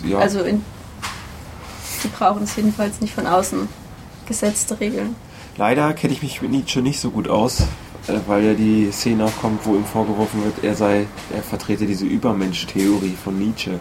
Ja, 0.06 0.18
Also 0.18 0.40
in, 0.40 0.62
die 2.02 2.08
brauchen 2.08 2.42
es 2.44 2.56
jedenfalls 2.56 3.00
nicht 3.00 3.14
von 3.14 3.26
außen 3.26 3.68
gesetzte 4.26 4.78
Regeln. 4.80 5.14
leider 5.56 5.92
kenne 5.94 6.12
ich 6.14 6.22
mich 6.22 6.42
mit 6.42 6.50
Nietzsche 6.50 6.80
nicht 6.80 7.00
so 7.00 7.10
gut 7.10 7.28
aus, 7.28 7.60
äh, 8.08 8.18
weil 8.26 8.44
ja 8.44 8.54
die 8.54 8.90
Szene 8.92 9.24
auch 9.26 9.36
kommt, 9.40 9.64
wo 9.66 9.74
ihm 9.74 9.84
vorgeworfen 9.84 10.42
wird, 10.44 10.62
er 10.64 10.74
sei, 10.74 11.06
er 11.34 11.42
vertrete 11.42 11.86
diese 11.86 12.06
Übermensch-Theorie 12.06 13.14
von 13.22 13.38
Nietzsche. 13.38 13.78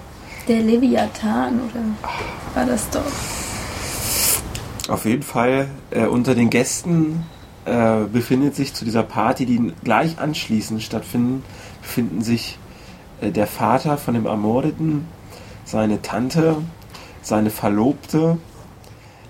Der 0.48 0.62
Leviathan, 0.62 1.62
oder 1.62 1.82
war 2.54 2.66
das 2.66 2.90
doch? 2.90 3.02
Auf 4.90 5.06
jeden 5.06 5.24
Fall 5.24 5.70
äh, 5.92 6.06
unter 6.06 6.36
den 6.36 6.50
Gästen 6.50 7.24
äh, 7.64 8.04
befindet 8.12 8.54
sich 8.54 8.74
zu 8.74 8.84
dieser 8.84 9.04
Party, 9.04 9.46
die 9.46 9.74
gleich 9.84 10.20
anschließend 10.20 10.82
stattfinden, 10.82 11.44
befinden 11.82 12.22
sich 12.22 12.58
äh, 13.22 13.32
der 13.32 13.48
Vater 13.48 13.98
von 13.98 14.16
dem 14.16 14.26
Ermordeten, 14.26 15.08
seine 15.64 16.02
Tante, 16.02 16.58
seine 17.22 17.50
Verlobte, 17.50 18.38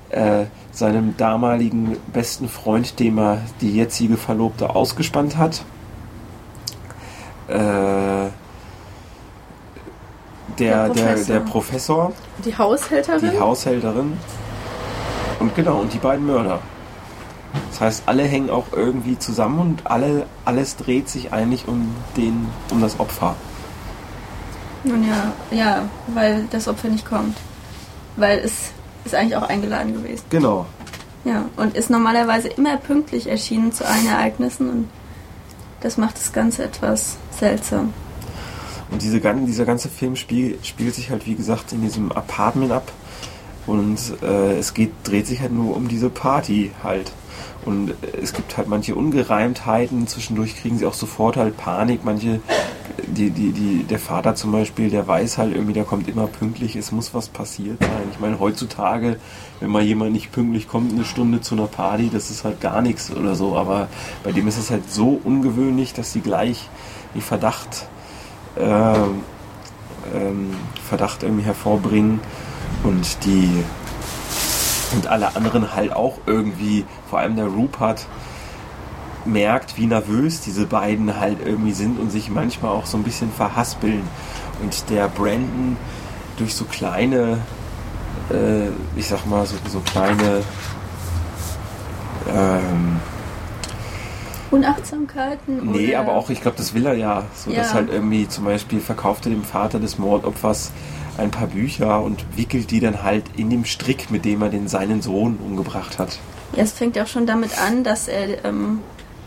äh, 0.10 0.46
seinem 0.72 1.16
damaligen 1.18 1.98
besten 2.12 2.50
Freund, 2.50 3.00
dem 3.00 3.20
er 3.20 3.42
die 3.62 3.76
jetzige 3.76 4.18
Verlobte 4.18 4.72
ausgespannt 4.72 5.38
hat. 5.38 5.64
Äh, 7.48 8.30
der, 10.60 10.90
der, 10.90 11.04
Professor. 11.04 11.34
der 11.34 11.40
Professor, 11.42 12.12
Die 12.46 12.58
Haushälterin? 12.58 13.32
die 13.32 13.40
Haushälterin 13.40 14.14
und 15.40 15.56
genau, 15.56 15.80
und 15.80 15.94
die 15.94 15.98
beiden 15.98 16.26
Mörder. 16.26 16.60
Das 17.70 17.82
heißt, 17.82 18.04
alle 18.06 18.24
hängen 18.24 18.50
auch 18.50 18.66
irgendwie 18.72 19.20
zusammen 19.20 19.60
und 19.60 19.88
alle, 19.92 20.26
alles 20.46 20.76
dreht 20.76 21.10
sich 21.10 21.34
eigentlich 21.34 21.68
um, 21.68 21.94
den, 22.18 22.48
um 22.72 22.82
das 22.82 23.00
Opfer. 23.00 23.36
Nun 24.84 25.08
ja, 25.08 25.32
ja, 25.52 25.90
weil 26.14 26.46
das 26.52 26.68
Opfer 26.68 26.90
nicht 26.90 27.06
kommt. 27.06 27.38
Weil 28.16 28.40
es 28.40 28.72
ist 29.06 29.16
eigentlich 29.16 29.36
auch 29.36 29.50
eingeladen 29.50 29.94
gewesen. 29.94 30.24
Genau. 30.30 30.66
Ja, 31.26 31.46
und 31.58 31.76
ist 31.76 31.90
normalerweise 31.90 32.50
immer 32.50 32.78
pünktlich 32.78 33.28
erschienen 33.28 33.72
zu 33.72 33.88
allen 33.88 34.08
Ereignissen 34.08 34.70
und 34.70 34.90
das 35.82 35.98
macht 35.98 36.18
das 36.18 36.34
Ganze 36.34 36.64
etwas 36.64 37.18
seltsam. 37.32 37.94
Und 38.94 39.02
diese, 39.02 39.20
dieser 39.20 39.66
ganze 39.66 39.90
Film 39.90 40.16
spiel, 40.16 40.60
spielt 40.62 40.94
sich 40.94 41.10
halt, 41.10 41.26
wie 41.26 41.34
gesagt, 41.34 41.74
in 41.74 41.82
diesem 41.82 42.12
Apartment 42.12 42.72
ab. 42.72 42.92
Und 43.66 43.98
äh, 44.22 44.60
es 44.60 44.76
geht, 44.76 44.92
dreht 45.04 45.26
sich 45.26 45.42
halt 45.42 45.52
nur 45.52 45.76
um 45.76 45.88
diese 45.88 46.12
Party 46.12 46.70
halt. 46.84 47.12
Und 47.66 47.90
äh, 47.90 48.22
es 48.22 48.34
gibt 48.34 48.56
halt 48.56 48.68
manche 48.68 48.94
Ungereimtheiten. 48.94 50.06
Zwischendurch 50.06 50.56
kriegen 50.56 50.78
sie 50.78 50.86
auch 50.86 50.94
sofort 50.94 51.38
halt 51.38 51.58
Panik. 51.58 52.06
Manche, 52.06 52.40
die, 53.08 53.32
die, 53.32 53.52
die, 53.52 53.84
der 53.84 53.98
Vater 53.98 54.36
zum 54.36 54.52
Beispiel, 54.52 54.92
der 54.92 55.08
weiß 55.08 55.40
halt 55.40 55.56
irgendwie, 55.56 55.74
der 55.74 55.86
kommt 55.86 56.08
immer 56.08 56.28
pünktlich. 56.28 56.76
Es 56.76 56.92
muss 56.92 57.16
was 57.16 57.30
passiert 57.30 57.82
sein. 57.82 58.10
Ich 58.12 58.20
meine, 58.20 58.40
heutzutage, 58.40 59.18
wenn 59.60 59.72
mal 59.72 59.82
jemand 59.82 60.12
nicht 60.12 60.32
pünktlich 60.32 60.68
kommt, 60.68 60.94
eine 60.94 61.04
Stunde 61.04 61.42
zu 61.42 61.56
einer 61.56 61.66
Party, 61.66 62.12
das 62.14 62.30
ist 62.30 62.44
halt 62.44 62.62
gar 62.62 62.84
nichts 62.84 63.10
oder 63.10 63.34
so. 63.34 63.58
Aber 63.58 63.88
bei 64.24 64.32
dem 64.32 64.48
ist 64.48 64.60
es 64.60 64.70
halt 64.70 64.92
so 64.92 65.20
ungewöhnlich, 65.24 65.94
dass 65.94 66.14
sie 66.14 66.22
gleich 66.22 66.70
die 67.16 67.22
Verdacht 67.22 67.70
ähm, 67.76 67.94
Verdacht 70.84 71.24
irgendwie 71.24 71.44
hervorbringen 71.44 72.20
und 72.84 73.26
die 73.26 73.64
und 74.94 75.08
alle 75.08 75.36
anderen 75.36 75.74
halt 75.74 75.94
auch 75.94 76.20
irgendwie, 76.26 76.86
vor 77.10 77.20
allem 77.20 77.36
der 77.36 77.48
Rupert, 77.48 78.06
merkt, 79.26 79.78
wie 79.78 79.88
nervös 79.88 80.42
diese 80.42 80.66
beiden 80.66 81.20
halt 81.20 81.40
irgendwie 81.44 81.72
sind 81.72 82.00
und 82.00 82.12
sich 82.12 82.30
manchmal 82.30 82.72
auch 82.72 82.86
so 82.86 82.98
ein 82.98 83.04
bisschen 83.04 83.32
verhaspeln. 83.32 84.04
Und 84.62 84.90
der 84.90 85.08
Brandon 85.08 85.78
durch 86.38 86.54
so 86.54 86.66
kleine, 86.66 87.40
äh, 88.30 88.68
ich 88.96 89.08
sag 89.08 89.26
mal, 89.26 89.46
so, 89.46 89.56
so 89.68 89.80
kleine 89.80 90.42
ähm, 92.30 93.00
Unachtsamkeiten? 94.54 95.72
Nee, 95.72 95.90
oder? 95.90 96.00
aber 96.00 96.14
auch, 96.14 96.30
ich 96.30 96.42
glaube, 96.42 96.58
das 96.58 96.74
will 96.74 96.86
er 96.86 96.94
ja. 96.94 97.24
So, 97.36 97.52
dass 97.52 97.70
Ja. 97.70 97.74
halt 97.74 97.90
irgendwie 97.90 98.28
zum 98.28 98.46
Beispiel 98.46 98.80
verkaufte 98.80 99.30
dem 99.30 99.44
Vater 99.44 99.80
des 99.80 99.98
Mordopfers 99.98 100.72
ein 101.18 101.32
paar 101.32 101.48
Bücher 101.48 102.02
und 102.02 102.26
wickelt 102.38 102.72
die 102.72 102.80
dann 102.80 103.04
halt 103.04 103.24
in 103.38 103.50
dem 103.50 103.66
Strick, 103.66 104.10
mit 104.10 104.26
dem 104.26 104.42
er 104.42 104.50
den 104.50 104.68
seinen 104.68 105.02
Sohn 105.02 105.38
umgebracht 105.46 106.00
hat. 106.00 106.18
Ja, 106.56 106.64
es 106.64 106.72
fängt 106.72 106.96
ja 106.96 107.04
auch 107.04 107.08
schon 107.08 107.26
damit 107.26 107.52
an, 107.62 107.84
dass 107.84 108.08
er 108.08 108.44
ähm, 108.46 108.80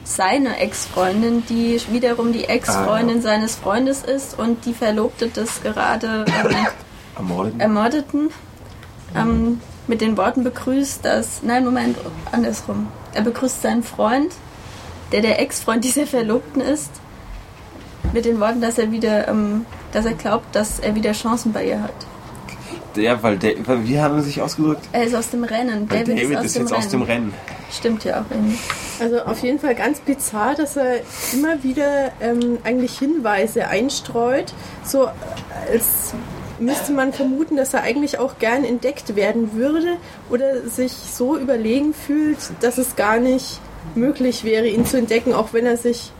seine 0.04 0.59
Ex-Freundin, 0.59 1.45
die 1.49 1.80
wiederum 1.90 2.33
die 2.33 2.45
Ex-Freundin 2.45 3.18
Ah, 3.18 3.23
seines 3.23 3.56
Freundes 3.56 4.02
ist 4.02 4.38
und 4.38 4.64
die 4.64 4.75
Verlobte 4.75 5.28
des 5.28 5.62
gerade 5.62 6.25
ähm, 6.28 6.56
Ermordeten. 7.16 7.61
Ermordeten, 7.61 8.30
ähm, 9.14 9.61
mit 9.88 10.00
den 10.00 10.16
Worten 10.16 10.42
begrüßt, 10.45 11.04
dass. 11.04 11.42
Nein, 11.42 11.64
Moment, 11.64 11.97
andersrum. 12.33 12.88
Er 13.14 13.23
begrüßt 13.23 13.62
seinen 13.62 13.83
Freund, 13.83 14.33
der 15.12 15.20
der 15.22 15.40
Ex-Freund 15.40 15.84
dieser 15.84 16.06
Verlobten 16.06 16.60
ist, 16.60 16.90
mit 18.12 18.25
den 18.25 18.40
Worten, 18.40 18.60
dass 18.60 18.78
er 18.78 18.90
wieder, 18.92 19.28
ähm, 19.28 19.66
dass 19.92 20.04
er 20.06 20.14
glaubt, 20.14 20.54
dass 20.54 20.78
er 20.78 20.94
wieder 20.94 21.12
Chancen 21.12 21.52
bei 21.52 21.66
ihr 21.66 21.82
hat. 21.82 21.92
Ja, 22.96 23.22
weil 23.22 23.36
der, 23.36 23.54
weil- 23.66 23.86
wie 23.86 24.00
haben 24.00 24.18
sie 24.22 24.28
sich 24.28 24.40
ausgedrückt? 24.40 24.88
Er 24.92 25.04
ist 25.04 25.14
aus 25.14 25.28
dem 25.30 25.44
Rennen. 25.44 25.90
Weil 25.90 26.04
David, 26.04 26.25
David 26.25 26.30
ist, 26.30 26.36
aus, 26.38 26.44
ist 26.46 26.54
dem 26.56 26.62
jetzt 26.62 26.72
Rennen. 26.72 26.82
aus 26.84 26.90
dem 26.90 27.02
Rennen. 27.02 27.34
Stimmt 27.70 28.04
ja 28.04 28.20
auch 28.20 28.25
irgendwie. 28.30 28.58
Also 29.00 29.20
auf 29.22 29.42
jeden 29.42 29.58
Fall 29.58 29.75
ganz 29.75 30.00
bizarr, 30.00 30.54
dass 30.54 30.76
er 30.76 31.00
immer 31.34 31.62
wieder 31.62 32.12
ähm, 32.22 32.58
eigentlich 32.64 32.98
Hinweise 32.98 33.68
einstreut, 33.68 34.54
so 34.82 35.08
als 35.70 36.14
müsste 36.58 36.92
man 36.92 37.12
vermuten, 37.12 37.56
dass 37.56 37.75
er 37.75 37.82
eigentlich 37.82 38.18
auch 38.18 38.38
gern 38.38 38.64
entdeckt 38.64 39.14
werden 39.14 39.52
würde 39.52 39.96
oder 40.30 40.66
sich 40.66 40.92
so 40.92 41.36
überlegen 41.36 41.92
fühlt, 41.92 42.38
dass 42.60 42.78
es 42.78 42.96
gar 42.96 43.18
nicht 43.18 43.60
möglich 43.95 44.45
wäre, 44.45 44.66
ihn 44.66 44.87
zu 44.87 44.97
entdecken, 44.99 45.33
auch 45.33 45.52
wenn 45.52 45.66
er 45.66 45.76
sich 45.76 46.12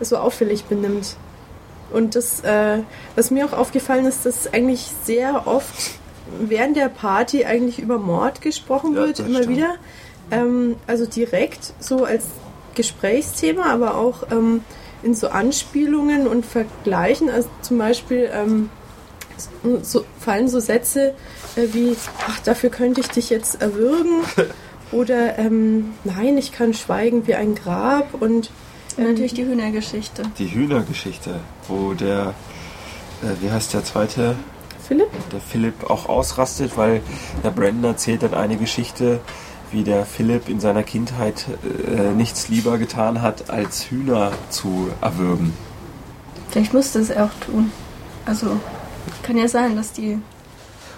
so 0.00 0.16
auffällig 0.18 0.64
benimmt. 0.64 1.16
Und 1.92 2.14
das, 2.14 2.40
äh, 2.40 2.78
was 3.14 3.30
mir 3.30 3.46
auch 3.46 3.52
aufgefallen 3.52 4.06
ist, 4.06 4.26
dass 4.26 4.52
eigentlich 4.52 4.90
sehr 5.04 5.46
oft 5.46 5.74
während 6.40 6.76
der 6.76 6.88
Party 6.88 7.44
eigentlich 7.44 7.78
über 7.78 7.98
Mord 7.98 8.40
gesprochen 8.42 8.94
Ja, 8.94 9.02
wird, 9.02 9.20
immer 9.20 9.42
stimmt. 9.42 9.48
wieder. 9.56 9.74
Ähm, 10.30 10.76
also 10.86 11.06
direkt 11.06 11.72
so 11.78 12.04
als 12.04 12.24
Gesprächsthema, 12.74 13.66
aber 13.72 13.96
auch 13.96 14.24
ähm, 14.32 14.64
in 15.02 15.14
so 15.14 15.28
Anspielungen 15.28 16.26
und 16.26 16.44
Vergleichen. 16.44 17.30
Also 17.30 17.48
zum 17.62 17.78
Beispiel 17.78 18.28
ähm, 18.32 18.70
so, 19.82 20.04
fallen 20.18 20.48
so 20.48 20.58
Sätze 20.58 21.14
äh, 21.54 21.68
wie, 21.72 21.96
ach, 22.26 22.40
dafür 22.40 22.70
könnte 22.70 23.00
ich 23.00 23.08
dich 23.08 23.30
jetzt 23.30 23.62
erwürgen. 23.62 24.22
Oder 24.92 25.38
ähm, 25.38 25.94
nein, 26.04 26.38
ich 26.38 26.52
kann 26.52 26.74
schweigen 26.74 27.26
wie 27.26 27.34
ein 27.34 27.54
Grab. 27.54 28.14
Und 28.14 28.50
Und 28.96 29.04
natürlich 29.04 29.34
die 29.34 29.44
Hühnergeschichte. 29.44 30.22
Die 30.38 30.52
Hühnergeschichte, 30.52 31.40
wo 31.68 31.92
der, 31.92 32.34
äh, 33.22 33.42
wie 33.42 33.50
heißt 33.50 33.74
der 33.74 33.84
zweite, 33.84 34.36
Philipp? 34.86 35.08
der 35.32 35.40
Philipp 35.40 35.90
auch 35.90 36.08
ausrastet, 36.08 36.76
weil 36.76 37.02
der 37.44 37.50
Brandon 37.50 37.92
erzählt 37.92 38.22
dann 38.22 38.34
eine 38.34 38.56
Geschichte, 38.56 39.20
wie 39.72 39.82
der 39.82 40.06
Philipp 40.06 40.48
in 40.48 40.60
seiner 40.60 40.82
Kindheit 40.82 41.46
äh, 41.86 42.12
nichts 42.12 42.48
lieber 42.48 42.78
getan 42.78 43.20
hat, 43.20 43.50
als 43.50 43.90
Hühner 43.90 44.32
zu 44.48 44.88
erwürgen. 45.00 45.52
Vielleicht 46.50 46.72
musste 46.72 47.00
es 47.00 47.10
er 47.10 47.24
auch 47.24 47.44
tun. 47.44 47.72
Also, 48.24 48.58
kann 49.22 49.36
ja 49.36 49.48
sein, 49.48 49.76
dass 49.76 49.92
die. 49.92 50.18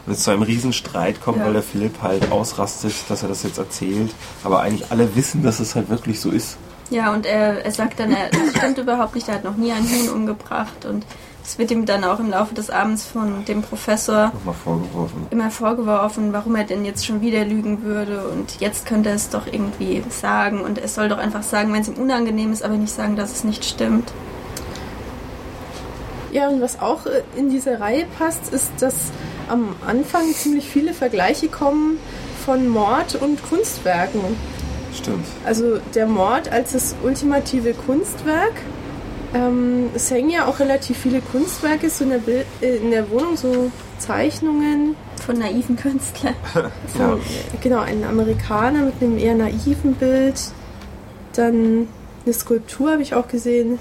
Und 0.09 0.15
es 0.15 0.23
zu 0.23 0.31
einem 0.31 0.41
Riesenstreit 0.43 1.21
kommt, 1.21 1.37
Ja. 1.37 1.45
weil 1.45 1.53
der 1.53 1.63
Philipp 1.63 2.01
halt 2.01 2.33
ausrastet, 2.33 2.95
dass 3.11 3.23
er 3.23 3.29
das 3.29 3.43
jetzt 3.43 3.59
erzählt. 3.59 4.11
Aber 4.43 4.61
eigentlich 4.63 4.91
alle 4.91 5.15
wissen, 5.15 5.43
dass 5.43 5.61
es 5.61 5.75
halt 5.75 5.91
wirklich 5.91 6.19
so 6.19 6.31
ist. 6.31 6.57
Ja, 6.89 7.13
und 7.13 7.27
er, 7.27 7.63
er 7.63 7.71
sagt 7.71 8.01
dann, 8.01 8.13
er, 8.13 8.31
das 8.31 8.57
stimmt 8.57 8.79
überhaupt 8.85 9.15
nicht, 9.15 9.29
er 9.29 9.35
hat 9.35 9.45
noch 9.45 9.57
nie 9.57 9.71
ein 9.71 9.85
Huhn 9.85 10.09
umgebracht. 10.09 10.87
Und 10.87 11.05
es 11.45 11.59
wird 11.59 11.71
ihm 11.73 11.85
dann 11.85 12.05
auch 12.05 12.21
im 12.21 12.31
Laufe 12.31 12.55
des 12.55 12.71
Abends 12.71 13.05
von 13.05 13.45
dem 13.45 13.61
Professor 13.61 14.29
Nochmal 14.33 14.55
vorgeworfen. 14.55 15.27
immer 15.29 15.51
vorgeworfen, 15.51 16.33
warum 16.33 16.57
er 16.57 16.65
denn 16.65 16.87
jetzt 16.87 17.05
schon 17.05 17.21
wieder 17.21 17.45
lügen 17.45 17.83
würde. 17.83 18.29
Und 18.29 18.61
jetzt 18.61 18.87
könnte 18.87 19.11
er 19.11 19.17
es 19.17 19.29
doch 19.29 19.47
irgendwie 19.47 20.03
sagen. 20.09 20.63
Und 20.63 20.79
er 20.79 20.89
soll 20.89 21.11
doch 21.11 21.19
einfach 21.19 21.43
sagen, 21.43 21.71
wenn 21.75 21.83
es 21.83 21.89
ihm 21.89 21.97
unangenehm 21.97 22.51
ist, 22.51 22.63
aber 22.65 22.77
nicht 22.77 22.95
sagen, 22.95 23.15
dass 23.15 23.31
es 23.31 23.45
nicht 23.45 23.63
stimmt. 23.67 24.11
Ja, 26.33 26.49
und 26.49 26.61
was 26.63 26.81
auch 26.81 27.05
äh, 27.07 27.23
in 27.37 27.51
diese 27.51 27.79
Reihe 27.81 28.07
passt, 28.19 28.53
ist, 28.53 28.71
dass 28.81 28.95
am 29.49 29.75
Anfang 29.87 30.33
ziemlich 30.33 30.69
viele 30.69 30.93
Vergleiche 30.95 31.49
kommen 31.49 31.99
von 32.45 32.69
Mord 32.69 33.15
und 33.17 33.43
Kunstwerken. 33.43 34.21
Stimmt. 34.95 35.27
Also 35.45 35.79
der 35.95 36.07
Mord 36.07 36.51
als 36.51 36.73
das 36.73 36.95
ultimative 37.03 37.75
Kunstwerk. 37.75 38.55
Ähm, 39.35 39.91
es 39.95 40.11
hängen 40.11 40.31
ja 40.31 40.47
auch 40.47 40.59
relativ 40.59 40.97
viele 40.97 41.21
Kunstwerke 41.21 41.91
so 41.91 42.05
in 42.05 42.11
der, 42.11 42.19
Bild, 42.19 42.47
äh, 42.63 42.77
in 42.77 42.91
der 42.91 43.11
Wohnung, 43.11 43.37
so 43.37 43.71
Zeichnungen. 43.99 44.97
Von 45.25 45.39
naiven 45.39 45.77
Künstlern. 45.77 46.35
Von, 46.97 47.21
Genau, 47.61 47.81
ein 47.81 48.05
Amerikaner 48.05 48.85
mit 48.85 48.95
einem 49.03 49.19
eher 49.19 49.35
naiven 49.35 49.95
Bild. 49.95 50.41
Dann 51.35 51.87
eine 52.25 52.35
Skulptur 52.35 52.93
habe 52.93 53.03
ich 53.03 53.15
auch 53.15 53.29
gesehen. 53.29 53.79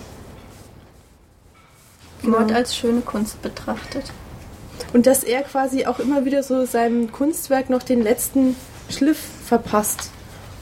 Mord 2.23 2.47
Genau. 2.47 2.59
als 2.59 2.75
schöne 2.75 3.01
Kunst 3.01 3.41
betrachtet. 3.41 4.11
Und 4.93 5.05
dass 5.05 5.23
er 5.23 5.41
quasi 5.43 5.85
auch 5.85 5.99
immer 5.99 6.25
wieder 6.25 6.43
so 6.43 6.65
seinem 6.65 7.11
Kunstwerk 7.11 7.69
noch 7.69 7.83
den 7.83 8.01
letzten 8.01 8.55
Schliff 8.89 9.19
verpasst. 9.45 10.09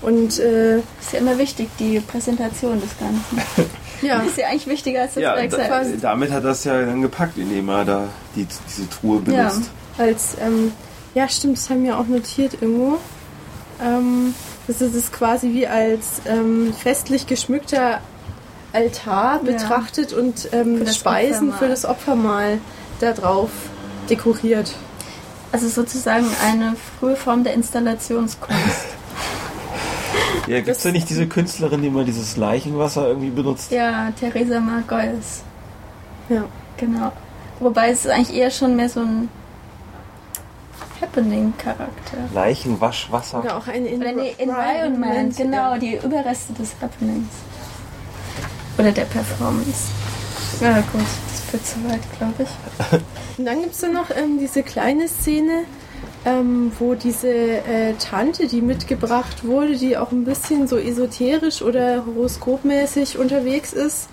Und 0.01 0.39
äh, 0.39 0.77
Ist 0.77 1.13
ja 1.13 1.19
immer 1.19 1.37
wichtig, 1.37 1.69
die 1.79 1.99
Präsentation 1.99 2.79
des 2.81 2.97
Ganzen. 2.99 3.69
Ja. 4.01 4.19
Ist 4.19 4.37
ja 4.37 4.47
eigentlich 4.47 4.67
wichtiger 4.67 5.01
als 5.03 5.13
das 5.13 5.23
Ja, 5.23 5.35
Werk 5.37 5.51
da, 5.51 5.81
selbst. 5.83 6.03
damit 6.03 6.29
hat 6.29 6.43
er 6.43 6.49
es 6.51 6.65
ja 6.65 6.81
dann 6.81 7.01
gepackt, 7.01 7.37
indem 7.37 7.69
er 7.69 7.85
da 7.85 8.03
die, 8.35 8.45
diese 8.67 8.89
Truhe 8.89 9.21
benutzt. 9.21 9.71
Als, 9.97 10.35
ähm, 10.45 10.73
ja 11.15 11.29
stimmt, 11.29 11.57
das 11.57 11.69
haben 11.69 11.85
wir 11.85 11.97
auch 11.97 12.05
notiert 12.05 12.55
irgendwo. 12.61 12.97
Ähm, 13.81 14.35
das 14.67 14.81
ist 14.81 14.95
es 14.95 15.11
quasi 15.13 15.53
wie 15.53 15.65
als 15.65 16.21
ähm, 16.27 16.73
festlich 16.77 17.25
geschmückter 17.25 18.01
Altar 18.73 19.35
Ja. 19.45 19.51
betrachtet 19.53 20.11
und 20.11 20.49
ähm, 20.51 20.79
Für 20.79 20.83
das 20.85 20.97
Speisen 20.97 21.49
Opfermahl. 21.49 21.57
für 21.59 21.67
das 21.69 21.85
Opfermahl 21.85 22.57
da 22.99 23.13
drauf 23.13 23.49
dekoriert. 24.09 24.73
Also 25.51 25.67
sozusagen 25.69 26.25
eine 26.45 26.75
frühe 26.99 27.15
Form 27.15 27.43
der 27.43 27.53
Installationskunst. 27.53 28.55
Ja, 30.47 30.57
gibt's 30.57 30.83
Das- 30.83 30.83
da 30.83 30.91
nicht 30.91 31.09
diese 31.09 31.25
Künstlerin, 31.27 31.81
die 31.81 31.89
mal 31.89 32.05
dieses 32.05 32.37
Leichenwasser 32.37 33.07
irgendwie 33.07 33.31
benutzt? 33.31 33.71
ja, 33.71 34.11
Theresa 34.11 34.59
Margolis. 34.59 35.41
Ja. 36.29 36.43
Genau. 36.77 37.11
Wobei 37.59 37.89
es 37.89 38.05
ist 38.05 38.11
eigentlich 38.11 38.37
eher 38.37 38.51
schon 38.51 38.75
mehr 38.75 38.87
so 38.89 38.99
ein 38.99 39.27
Happening-Charakter. 41.01 42.17
Leichenwaschwasser. 42.33 43.39
Oder 43.39 43.57
auch 43.57 43.67
ein 43.67 43.85
Oder 43.87 44.11
nee, 44.11 44.35
Environment, 44.37 45.35
genau, 45.35 45.73
ja. 45.73 45.77
die 45.79 45.95
Überreste 45.95 46.53
des 46.53 46.75
Happenings. 46.79 47.27
Oder 48.77 48.91
der 48.91 49.05
Performance. 49.05 49.89
Ja 50.61 50.75
gut, 50.91 51.01
das 51.01 51.41
führt 51.49 51.65
zu 51.65 51.83
weit, 51.89 52.01
glaube 52.19 52.43
ich. 52.43 53.01
Und 53.37 53.45
dann 53.45 53.61
gibt 53.61 53.73
es 53.73 53.81
da 53.81 53.87
noch 53.87 54.09
ähm, 54.11 54.39
diese 54.39 54.63
kleine 54.63 55.07
Szene, 55.07 55.65
ähm, 56.25 56.71
wo 56.79 56.95
diese 56.95 57.27
äh, 57.27 57.93
Tante, 57.99 58.47
die 58.47 58.61
mitgebracht 58.61 59.45
wurde, 59.45 59.75
die 59.75 59.97
auch 59.97 60.11
ein 60.11 60.25
bisschen 60.25 60.67
so 60.67 60.77
esoterisch 60.77 61.61
oder 61.61 62.05
horoskopmäßig 62.05 63.17
unterwegs 63.17 63.73
ist, 63.73 64.09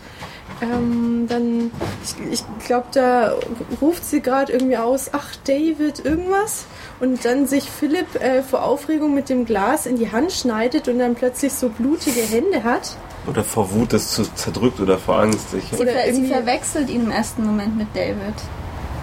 ähm, 0.61 1.26
dann, 1.29 1.71
ich, 2.05 2.43
ich 2.59 2.67
glaube, 2.67 2.87
da 2.93 3.35
ruft 3.81 4.05
sie 4.05 4.21
gerade 4.21 4.52
irgendwie 4.52 4.76
aus, 4.76 5.11
ach 5.12 5.35
David, 5.45 6.05
irgendwas. 6.05 6.67
Und 7.00 7.25
dann 7.25 7.47
sich 7.47 7.64
Philipp 7.64 8.21
äh, 8.21 8.43
vor 8.43 8.64
Aufregung 8.64 9.14
mit 9.14 9.29
dem 9.29 9.45
Glas 9.45 9.87
in 9.87 9.97
die 9.97 10.12
Hand 10.12 10.33
schneidet 10.33 10.88
und 10.88 10.99
dann 10.99 11.14
plötzlich 11.14 11.52
so 11.52 11.69
blutige 11.69 12.21
Hände 12.21 12.62
hat. 12.62 12.97
Oder 13.26 13.43
vor 13.45 13.73
Wut 13.73 13.93
das 13.93 14.12
zu 14.12 14.23
zerdrückt 14.35 14.81
oder 14.81 14.99
vor 14.99 15.19
Angst. 15.19 15.55
Ich, 15.57 15.64
Sie, 15.76 15.83
Oder 15.83 15.93
ver 15.93 16.14
sie 16.14 16.26
verwechselt 16.26 16.91
ihn 16.91 17.05
im 17.05 17.11
ersten 17.11 17.45
Moment 17.45 17.76
mit 17.76 17.88
David. 17.95 18.35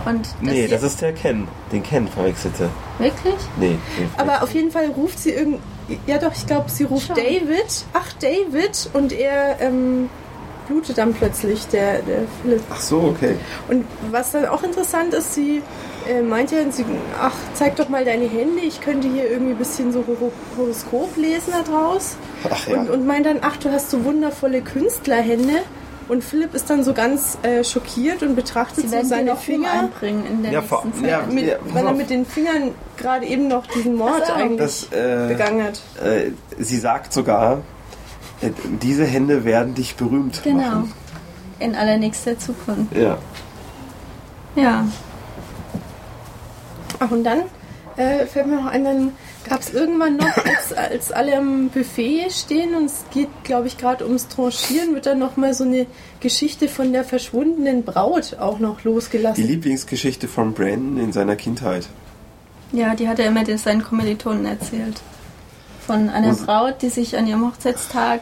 Und 0.09 0.25
das 0.25 0.33
nee, 0.41 0.67
das 0.67 0.83
ist 0.83 1.01
der 1.01 1.13
Ken. 1.13 1.47
Den 1.71 1.83
Ken 1.83 2.07
verwechselte. 2.07 2.69
Wirklich? 2.97 3.35
Nee. 3.57 3.77
Aber 4.17 4.43
auf 4.43 4.53
jeden 4.53 4.71
Fall 4.71 4.87
ruft 4.87 5.19
sie 5.19 5.31
irgend. 5.31 5.59
Ja, 6.05 6.17
doch, 6.17 6.33
ich 6.35 6.45
glaube, 6.45 6.69
sie 6.69 6.83
ruft 6.83 7.07
Schon. 7.07 7.15
David. 7.15 7.85
Ach, 7.93 8.13
David. 8.13 8.89
Und 8.93 9.11
er 9.11 9.59
ähm, 9.59 10.09
blutet 10.67 10.97
dann 10.97 11.13
plötzlich, 11.13 11.67
der, 11.67 12.01
der 12.03 12.21
Philipp. 12.41 12.61
Ach 12.69 12.79
so, 12.79 12.99
okay. 13.01 13.35
Und 13.67 13.85
was 14.11 14.31
dann 14.31 14.45
auch 14.45 14.63
interessant 14.63 15.13
ist, 15.13 15.33
sie 15.33 15.61
äh, 16.07 16.21
meint 16.21 16.51
ja, 16.51 16.59
sie, 16.71 16.85
ach, 17.19 17.33
zeig 17.53 17.75
doch 17.75 17.89
mal 17.89 18.05
deine 18.05 18.25
Hände. 18.25 18.61
Ich 18.61 18.79
könnte 18.79 19.07
hier 19.07 19.29
irgendwie 19.29 19.53
ein 19.53 19.57
bisschen 19.57 19.91
so 19.91 20.05
Horo 20.07 20.31
Horoskop 20.57 21.17
lesen 21.17 21.51
da 21.51 21.63
draus. 21.63 22.17
Ach 22.49 22.67
ja. 22.67 22.79
Und, 22.79 22.89
und 22.89 23.07
meint 23.07 23.25
dann, 23.25 23.39
ach, 23.41 23.57
du 23.57 23.71
hast 23.71 23.89
so 23.89 24.03
wundervolle 24.05 24.61
Künstlerhände. 24.61 25.63
Und 26.09 26.23
Philipp 26.23 26.55
ist 26.55 26.69
dann 26.69 26.83
so 26.83 26.93
ganz 26.93 27.37
äh, 27.43 27.63
schockiert 27.63 28.23
und 28.23 28.35
betrachtet 28.35 28.89
Sie 28.89 28.97
so 28.97 29.03
seine 29.07 29.35
Finger 29.35 29.69
Finger. 29.69 29.71
einbringen 29.71 30.25
in 30.25 30.41
der 30.43 30.51
Ja, 30.51 30.59
nächsten 30.61 30.75
vor- 30.91 31.01
Zeit. 31.01 31.09
ja, 31.09 31.21
Mit, 31.31 31.45
Ja, 31.47 31.55
weil 31.71 31.85
er 31.85 31.93
mit 31.93 32.09
den 32.09 32.25
Fingern 32.25 32.71
gerade 32.97 33.25
eben 33.27 33.47
noch 33.47 33.65
diesen 33.67 33.95
Mord 33.95 34.25
so. 34.25 34.33
eigentlich 34.33 34.89
Das, 34.89 34.99
äh, 34.99 35.27
begangen 35.27 35.63
hat. 35.63 35.81
äh, 36.03 36.31
sie 36.57 36.77
sagt 36.79 37.13
sogar, 37.13 37.59
äh, 38.41 38.49
diese 38.81 39.05
Hände 39.05 39.45
werden 39.45 39.75
dich 39.75 39.95
berühmt 39.97 40.41
Genau. 40.43 40.57
machen. 40.57 40.93
In 41.59 41.75
allernächster 41.75 42.39
Zukunft. 42.39 42.95
Ja. 42.95 43.17
Ja. 44.55 44.85
Ach, 46.99 47.11
und 47.11 47.23
dann 47.23 47.43
äh, 47.97 48.25
fällt 48.25 48.47
mir 48.47 48.55
noch 48.61 48.65
ein, 48.71 48.83
dann 48.83 49.11
gab 49.49 49.61
es 49.61 49.73
irgendwann 49.73 50.17
noch, 50.17 50.37
als, 50.37 50.73
als 50.73 51.11
alle 51.11 51.37
am 51.37 51.69
Buffet 51.69 52.29
stehen 52.31 52.75
und 52.75 52.85
es 52.85 53.03
geht, 53.13 53.29
glaube 53.43 53.67
ich, 53.67 53.77
gerade 53.77 54.05
ums 54.05 54.27
Tranchieren, 54.27 54.93
wird 54.93 55.05
dann 55.05 55.19
nochmal 55.19 55.53
so 55.53 55.63
eine 55.63 55.85
Geschichte 56.19 56.67
von 56.67 56.93
der 56.93 57.03
verschwundenen 57.03 57.83
Braut 57.83 58.37
auch 58.39 58.59
noch 58.59 58.81
Die 58.81 58.87
losgelassen. 58.87 59.45
Lieblingsgeschichte 59.47 60.27
von 60.27 60.53
Brandon 60.53 60.97
in 61.03 61.11
seiner 61.11 61.35
Kindheit. 61.35 61.87
Ja, 62.71 62.93
die 62.95 63.07
hat 63.09 63.19
er 63.19 63.25
immer 63.27 63.43
seinen 63.57 63.83
Kommilitonen 63.83 64.45
erzählt. 64.45 65.01
Von 65.85 66.09
einer 66.09 66.27
Muss- 66.27 66.43
Braut, 66.45 66.81
die 66.81 66.89
sich 66.89 67.17
an 67.17 67.25
ihrem 67.27 67.45
Hochzeitstag 67.47 68.21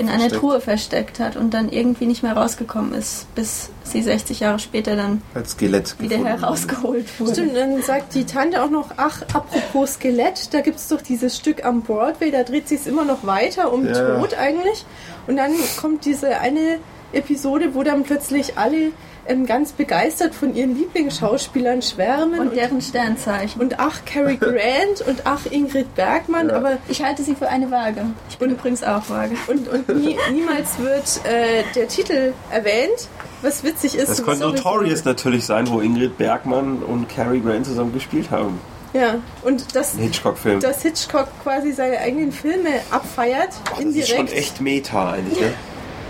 in 0.00 0.08
einer. 0.08 0.28
Truhe 0.30 0.60
versteckt 0.60 1.20
hat 1.20 1.36
und 1.36 1.52
dann 1.52 1.68
irgendwie 1.68 2.06
nicht 2.06 2.22
mehr 2.22 2.32
rausgekommen 2.32 2.94
ist, 2.94 3.32
bis 3.34 3.70
sie 3.82 4.02
60 4.02 4.40
Jahre 4.40 4.58
später 4.58 4.96
dann 4.96 5.22
Als 5.34 5.52
Skelett 5.52 6.00
wieder 6.00 6.18
herausgeholt 6.18 7.20
wurde. 7.20 7.32
Stimmt, 7.32 7.56
dann 7.56 7.82
sagt 7.82 8.14
die 8.14 8.24
Tante 8.24 8.62
auch 8.62 8.70
noch, 8.70 8.92
ach, 8.96 9.22
apropos 9.34 9.94
Skelett, 9.94 10.54
da 10.54 10.60
gibt 10.62 10.78
es 10.78 10.88
doch 10.88 11.02
dieses 11.02 11.36
Stück 11.36 11.64
am 11.64 11.82
Broadway, 11.82 12.30
da 12.30 12.44
dreht 12.44 12.68
sich 12.68 12.86
immer 12.86 13.04
noch 13.04 13.26
weiter 13.26 13.72
um 13.72 13.86
Ja. 13.86 14.18
Tod 14.18 14.34
eigentlich. 14.34 14.84
Und 15.26 15.36
dann 15.36 15.52
kommt 15.80 16.04
diese 16.06 16.38
eine 16.40 16.78
Episode, 17.12 17.74
wo 17.74 17.82
dann 17.82 18.02
plötzlich 18.04 18.56
alle 18.58 18.92
ähm, 19.26 19.46
ganz 19.46 19.72
begeistert 19.72 20.34
von 20.34 20.54
ihren 20.54 20.76
Lieblingsschauspielern 20.76 21.82
schwärmen. 21.82 22.40
Und 22.40 22.56
deren 22.56 22.80
Sternzeichen. 22.80 23.60
Und 23.60 23.78
ach, 23.78 24.04
Cary 24.04 24.36
Grant 24.40 25.00
und 25.06 25.22
ach, 25.24 25.46
Ingrid 25.50 25.94
Bergmann, 25.94 26.48
Ja. 26.48 26.56
aber 26.56 26.78
Ich 26.88 27.02
halte 27.02 27.22
sie 27.22 27.34
für 27.34 27.48
eine 27.48 27.70
Waage. 27.70 28.06
Ich 28.28 28.38
bin 28.38 28.50
übrigens 28.50 28.82
auch 28.82 29.08
Waage. 29.08 29.36
und, 29.48 29.68
und 29.68 29.88
nie, 29.96 30.16
niemals 30.32 30.78
wird 30.78 31.20
äh, 31.26 31.62
der 31.74 31.88
Titel 31.88 32.32
erwähnt, 32.50 33.08
was 33.42 33.62
witzig 33.64 33.94
ist. 33.96 34.08
Das 34.08 34.22
könnte. 34.24 34.40
Notorious 34.46 35.04
natürlich 35.04 35.44
sein, 35.46 35.68
wo 35.68 35.80
Ingrid 35.80 36.16
Bergmann 36.18 36.78
und 36.82 37.08
Cary 37.08 37.40
Grant 37.40 37.66
zusammen 37.66 37.92
gespielt 37.92 38.30
haben. 38.30 38.58
Ja, 38.92 39.16
und 39.42 39.76
das, 39.76 39.94
Ein 39.94 40.00
Hitchcock-Film. 40.02 40.58
dass 40.60 40.82
Hitchcock 40.82 41.28
quasi 41.44 41.70
seine 41.72 41.98
eigenen 41.98 42.32
Filme 42.32 42.70
abfeiert, 42.90 43.50
Oh, 43.66 43.70
das 43.76 43.80
indirekt. 43.84 44.08
ist 44.10 44.16
schon 44.16 44.26
echt 44.28 44.60
Meta 44.60 45.12
eigentlich, 45.12 45.40
ne? 45.40 45.52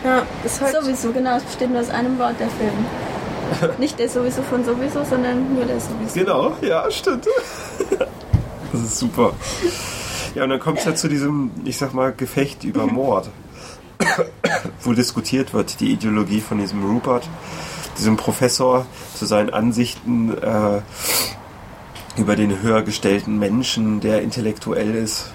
Ja, 0.05 0.23
ist 0.45 0.61
halt. 0.61 0.75
Sowieso, 0.75 1.13
genau, 1.13 1.37
es 1.37 1.43
besteht 1.45 1.71
nur 1.71 1.81
aus 1.81 1.91
einem 1.91 2.19
Wort, 2.19 2.35
der 2.41 2.49
Film. 2.49 3.75
Nicht 3.79 3.99
der 3.99 4.09
sowieso 4.09 4.43
von 4.43 4.65
sowieso, 4.65 5.05
sondern 5.05 5.55
nur 5.55 5.65
der 5.65 5.81
sowieso. 5.81 6.15
Genau, 6.15 6.53
ja, 6.63 6.91
stimmt. 6.91 7.27
Das 8.73 8.83
ist 8.83 8.99
super. 9.01 9.33
Ja, 10.37 10.45
und 10.45 10.51
dann 10.51 10.61
kommt 10.61 10.79
es 10.79 10.85
ja 10.85 10.95
zu 10.95 11.09
diesem, 11.09 11.51
ich 11.65 11.77
sag 11.77 11.93
mal, 11.93 12.13
Gefecht 12.13 12.63
über 12.63 12.87
Mord, 12.87 13.29
wo 14.83 14.93
diskutiert 14.93 15.53
wird, 15.53 15.81
die 15.81 15.91
Ideologie 15.91 16.41
von 16.41 16.59
diesem 16.59 16.89
Rupert, 16.89 17.29
diesem 17.99 18.17
Professor, 18.17 18.87
zu 19.17 19.27
seinen 19.27 19.51
Ansichten 19.51 20.39
äh, 20.39 20.83
über 22.17 22.37
den 22.37 22.63
höher 22.63 22.83
gestellten 22.83 23.41
Menschen, 23.41 23.99
der 23.99 24.23
intellektuell 24.23 24.95
ist 24.95 25.33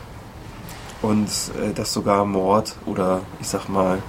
und 1.01 1.27
äh, 1.61 1.73
dass 1.73 1.91
sogar 1.91 2.23
Mord 2.23 2.75
oder 2.85 3.21
ich 3.41 3.49
sag 3.49 3.67
mal 3.67 4.01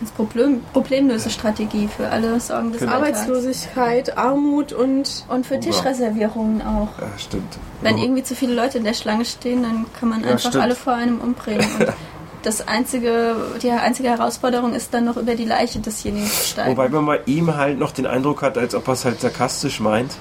Das 0.00 0.10
Problem, 0.12 0.60
Problemlösestrategie 0.72 1.88
für 1.88 2.08
alle 2.08 2.38
Sorgen 2.38 2.70
des 2.72 2.80
Genau. 2.80 2.92
Arbeitslosigkeit, 2.92 4.16
Armut 4.16 4.72
und 4.72 5.24
Und 5.28 5.46
für 5.46 5.58
Tischreservierungen 5.58 6.62
auch. 6.62 6.88
äh, 7.02 7.18
stimmt. 7.18 7.58
Wenn 7.82 7.98
irgendwie 7.98 8.22
zu 8.22 8.34
viele 8.36 8.54
Leute 8.54 8.78
in 8.78 8.84
der 8.84 8.94
Schlange 8.94 9.24
stehen, 9.24 9.62
dann 9.62 9.86
kann 9.98 10.08
man 10.08 10.22
Ja, 10.22 10.28
einfach 10.30 10.50
stimmt. 10.50 10.62
alle 10.62 10.76
vor 10.76 10.92
einem 10.94 11.20
umbringen. 11.20 11.66
Und 11.80 11.88
das 12.44 12.66
einzige, 12.68 13.34
die 13.62 13.70
einzige 13.70 14.08
Herausforderung 14.10 14.72
ist 14.72 14.94
dann 14.94 15.04
noch 15.04 15.16
über 15.16 15.34
die 15.34 15.44
Leiche 15.44 15.80
desjenigen 15.80 16.26
zu 16.28 16.44
steigen. 16.46 16.70
Wobei 16.70 16.88
man 16.88 17.04
bei 17.06 17.20
ihm 17.26 17.56
halt 17.56 17.78
noch 17.78 17.90
den 17.90 18.06
Eindruck 18.06 18.42
hat, 18.42 18.56
als 18.56 18.74
ob 18.76 18.86
er 18.86 18.94
es 18.94 19.04
halt 19.04 19.20
sarkastisch 19.20 19.80
meint. 19.80 20.12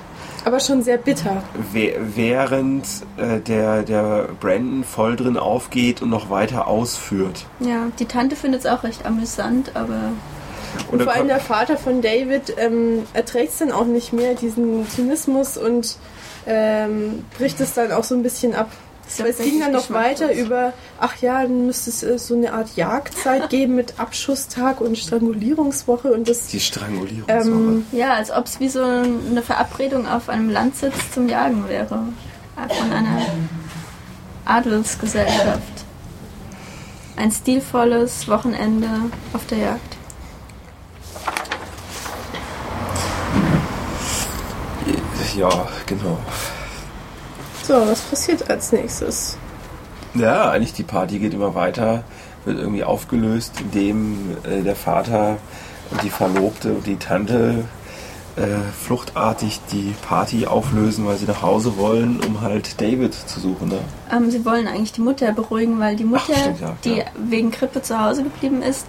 Aber 0.48 0.60
schon 0.60 0.82
sehr 0.82 0.98
bitter. 0.98 1.44
Wäh- 1.74 1.96
während 2.16 2.86
äh, 3.18 3.40
der, 3.40 3.84
der 3.84 4.30
Brandon 4.40 4.84
voll 4.84 5.16
drin 5.16 5.38
aufgeht 5.38 6.02
und 6.02 6.10
noch 6.10 6.30
weiter 6.30 6.68
ausführt. 6.68 7.46
ja, 7.60 7.88
die 8.00 8.06
Tante 8.06 8.36
findet 8.36 8.62
es 8.62 8.66
auch 8.66 8.84
recht 8.84 9.06
amüsant, 9.06 9.72
aber 9.76 10.00
Und 10.90 10.96
Oder 10.96 11.04
vor 11.06 11.14
allem 11.16 11.28
der 11.28 11.40
Vater 11.40 11.78
von 11.78 12.02
David 12.02 12.56
ähm, 12.58 13.04
erträgt 13.14 13.52
es 13.54 13.58
dann 13.60 13.72
auch 13.72 13.86
nicht 13.86 14.14
mehr, 14.14 14.34
diesen 14.36 14.88
Zynismus 14.90 15.58
und 15.58 15.98
ähm, 16.46 17.26
bricht 17.38 17.60
es 17.60 17.74
dann 17.74 17.92
auch 17.92 18.04
so 18.04 18.16
ein 18.16 18.24
bisschen 18.24 18.56
ab. 18.56 18.70
Weil 19.18 19.28
es 19.28 19.38
ging 19.38 19.60
dann 19.60 19.72
noch 19.72 19.90
weiter 19.90 20.34
über, 20.34 20.74
ach 21.00 21.16
ja, 21.18 21.42
dann 21.42 21.66
müsste 21.68 21.90
es 21.90 22.04
äh, 22.04 22.20
so 22.20 22.36
eine 22.36 22.54
Art 22.54 22.76
Jagdzeit 22.76 23.50
geben 23.50 23.76
mit 23.76 24.00
Abschusstag 24.00 24.82
und 24.82 24.98
Strangulierungswoche 24.98 26.12
und 26.12 26.28
das 26.28 26.48
Die 26.48 26.60
Strangulierung. 26.60 27.26
ähm, 27.28 27.86
ja, 27.92 28.14
als 28.14 28.32
ob 28.32 28.46
es 28.46 28.60
wie 28.60 28.70
so 28.70 28.84
eine 28.84 29.42
Verabredung 29.42 30.08
auf 30.08 30.30
einem 30.30 30.50
Landsitz 30.50 31.12
zum 31.14 31.30
Jagen 31.30 31.68
wäre. 31.70 32.04
Von 32.70 32.92
einer 32.92 33.22
Adelsgesellschaft. 34.46 35.62
Ein 37.16 37.32
stilvolles 37.32 38.28
Wochenende 38.28 38.88
auf 39.34 39.46
der 39.48 39.58
Jagd. 39.60 39.98
ja, 45.38 45.68
genau. 45.86 46.18
So, 47.68 47.74
was 47.88 48.02
passiert 48.02 48.50
als 48.50 48.72
nächstes? 48.72 49.38
Ja, 50.16 50.50
eigentlich 50.50 50.74
die 50.74 50.84
Party 50.84 51.20
geht 51.20 51.34
immer 51.34 51.54
weiter. 51.54 52.04
wird 52.46 52.60
irgendwie 52.60 52.84
aufgelöst, 52.84 53.54
indem 53.60 54.38
äh, 54.44 54.62
der 54.62 54.76
Vater 54.76 55.38
und 55.92 56.02
die 56.02 56.10
Verlobte 56.10 56.74
und 56.74 56.88
die 56.88 56.96
Tante 56.96 57.66
äh, 58.38 58.46
fluchtartig 58.86 59.60
die 59.72 59.94
Party 60.08 60.48
auflösen, 60.48 61.06
weil 61.06 61.18
sie 61.18 61.26
nach 61.26 61.42
Hause 61.42 61.78
wollen, 61.78 62.20
um 62.26 62.42
halt 62.42 62.80
David 62.80 63.14
zu 63.14 63.40
suchen. 63.40 63.70
Ne? 63.70 63.80
Ähm, 64.12 64.32
sie 64.32 64.46
wollen 64.46 64.68
eigentlich 64.68 64.94
die 64.94 65.02
Mutter 65.02 65.32
beruhigen, 65.34 65.80
weil 65.80 65.96
die 65.96 66.04
Mutter, 66.06 66.34
Ach, 66.36 66.40
stimmt, 66.40 66.62
ja, 66.62 66.78
die 66.84 66.98
ja. 66.98 67.06
wegen 67.18 67.52
Grippe 67.52 67.82
zu 67.82 68.00
Hause 68.00 68.24
geblieben 68.24 68.62
ist, 68.62 68.86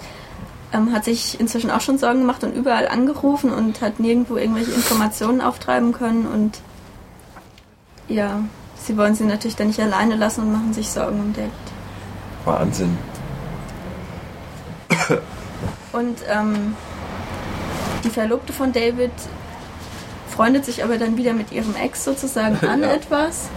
ähm, 0.73 0.93
hat 0.93 1.05
sich 1.05 1.41
inzwischen 1.41 1.71
auch 1.71 1.81
schon 1.81 1.99
Sorgen 1.99 2.21
gemacht 2.21 2.45
und 2.45 2.55
überall 2.55 2.89
angerufen 2.89 3.51
und 3.51 3.81
hat 3.81 4.01
nirgendwo 4.01 4.37
irgendwelche 4.37 4.71
Informationen 4.71 5.41
auftreiben 5.41 5.93
können 5.93 6.27
und 6.27 6.61
ja, 8.09 8.41
sie 8.89 8.97
wollen 8.97 9.15
sie 9.15 9.25
natürlich 9.25 9.55
dann 9.57 9.67
nicht 9.69 9.81
alleine 9.81 10.17
lassen 10.17 10.41
und 10.43 10.53
machen 10.53 10.73
sich 10.73 10.89
Sorgen 10.91 11.21
um 11.21 11.33
David. 11.35 11.51
Wahnsinn. 12.47 12.97
Und 15.93 16.19
ähm, 16.29 16.75
die 18.05 18.11
Verlobte 18.11 18.53
von 18.53 18.73
David 18.73 19.11
freundet 20.35 20.65
sich 20.65 20.83
aber 20.85 20.97
dann 20.99 21.17
wieder 21.17 21.33
mit 21.33 21.53
ihrem 21.53 21.75
Ex 21.77 22.05
sozusagen 22.05 22.59
an 22.67 22.83
Ja. 22.83 22.93
etwas. 22.93 23.49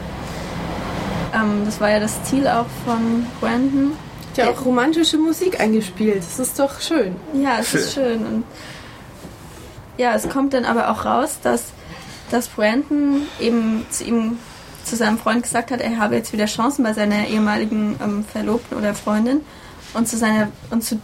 Ähm, 1.33 1.63
das 1.65 1.79
war 1.79 1.89
ja 1.89 1.99
das 1.99 2.21
Ziel 2.23 2.47
auch 2.47 2.65
von 2.85 3.25
Brandon. 3.39 3.93
Ja, 4.35 4.49
auch 4.49 4.63
romantische 4.65 5.17
Musik 5.17 5.59
eingespielt. 5.59 6.19
Das 6.19 6.39
ist 6.39 6.57
doch 6.59 6.79
schön. 6.79 7.15
Ja, 7.33 7.57
es 7.59 7.73
ist 7.73 7.93
schön. 7.93 8.25
Und 8.25 8.43
ja, 9.97 10.13
es 10.15 10.27
kommt 10.29 10.53
dann 10.53 10.63
aber 10.65 10.89
auch 10.89 11.03
raus, 11.05 11.39
dass, 11.43 11.65
dass 12.31 12.47
Brandon 12.47 13.23
eben 13.41 13.85
zu 13.89 14.05
ihm, 14.05 14.39
zu 14.91 14.97
seinem 14.97 15.17
Freund 15.17 15.41
gesagt 15.41 15.71
hat, 15.71 15.81
er 15.81 15.97
habe 15.97 16.15
jetzt 16.15 16.33
wieder 16.33 16.45
Chancen 16.45 16.83
bei 16.83 16.93
seiner 16.93 17.27
ehemaligen 17.27 17.95
ähm, 18.03 18.23
Verlobten 18.25 18.77
oder 18.77 18.93
Freundin. 18.93 19.41
Und 19.93 20.07
zu 20.07 20.17
seiner 20.17 20.49
und 20.69 20.83
zu 20.83 20.99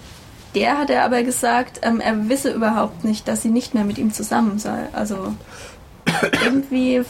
der 0.56 0.78
hat 0.78 0.90
er 0.90 1.04
aber 1.06 1.24
gesagt, 1.24 1.80
ähm, 1.84 2.00
er 2.00 2.30
wisse 2.30 2.52
überhaupt 2.52 3.04
nicht, 3.04 3.28
dass 3.28 3.42
sie 3.44 3.50
nicht 3.50 3.74
mehr 3.74 3.84
mit 3.86 3.98
ihm 3.98 4.12
zusammen 4.14 4.60
sei. 4.60 4.88
Also 4.94 5.34
irgendwie 6.44 7.02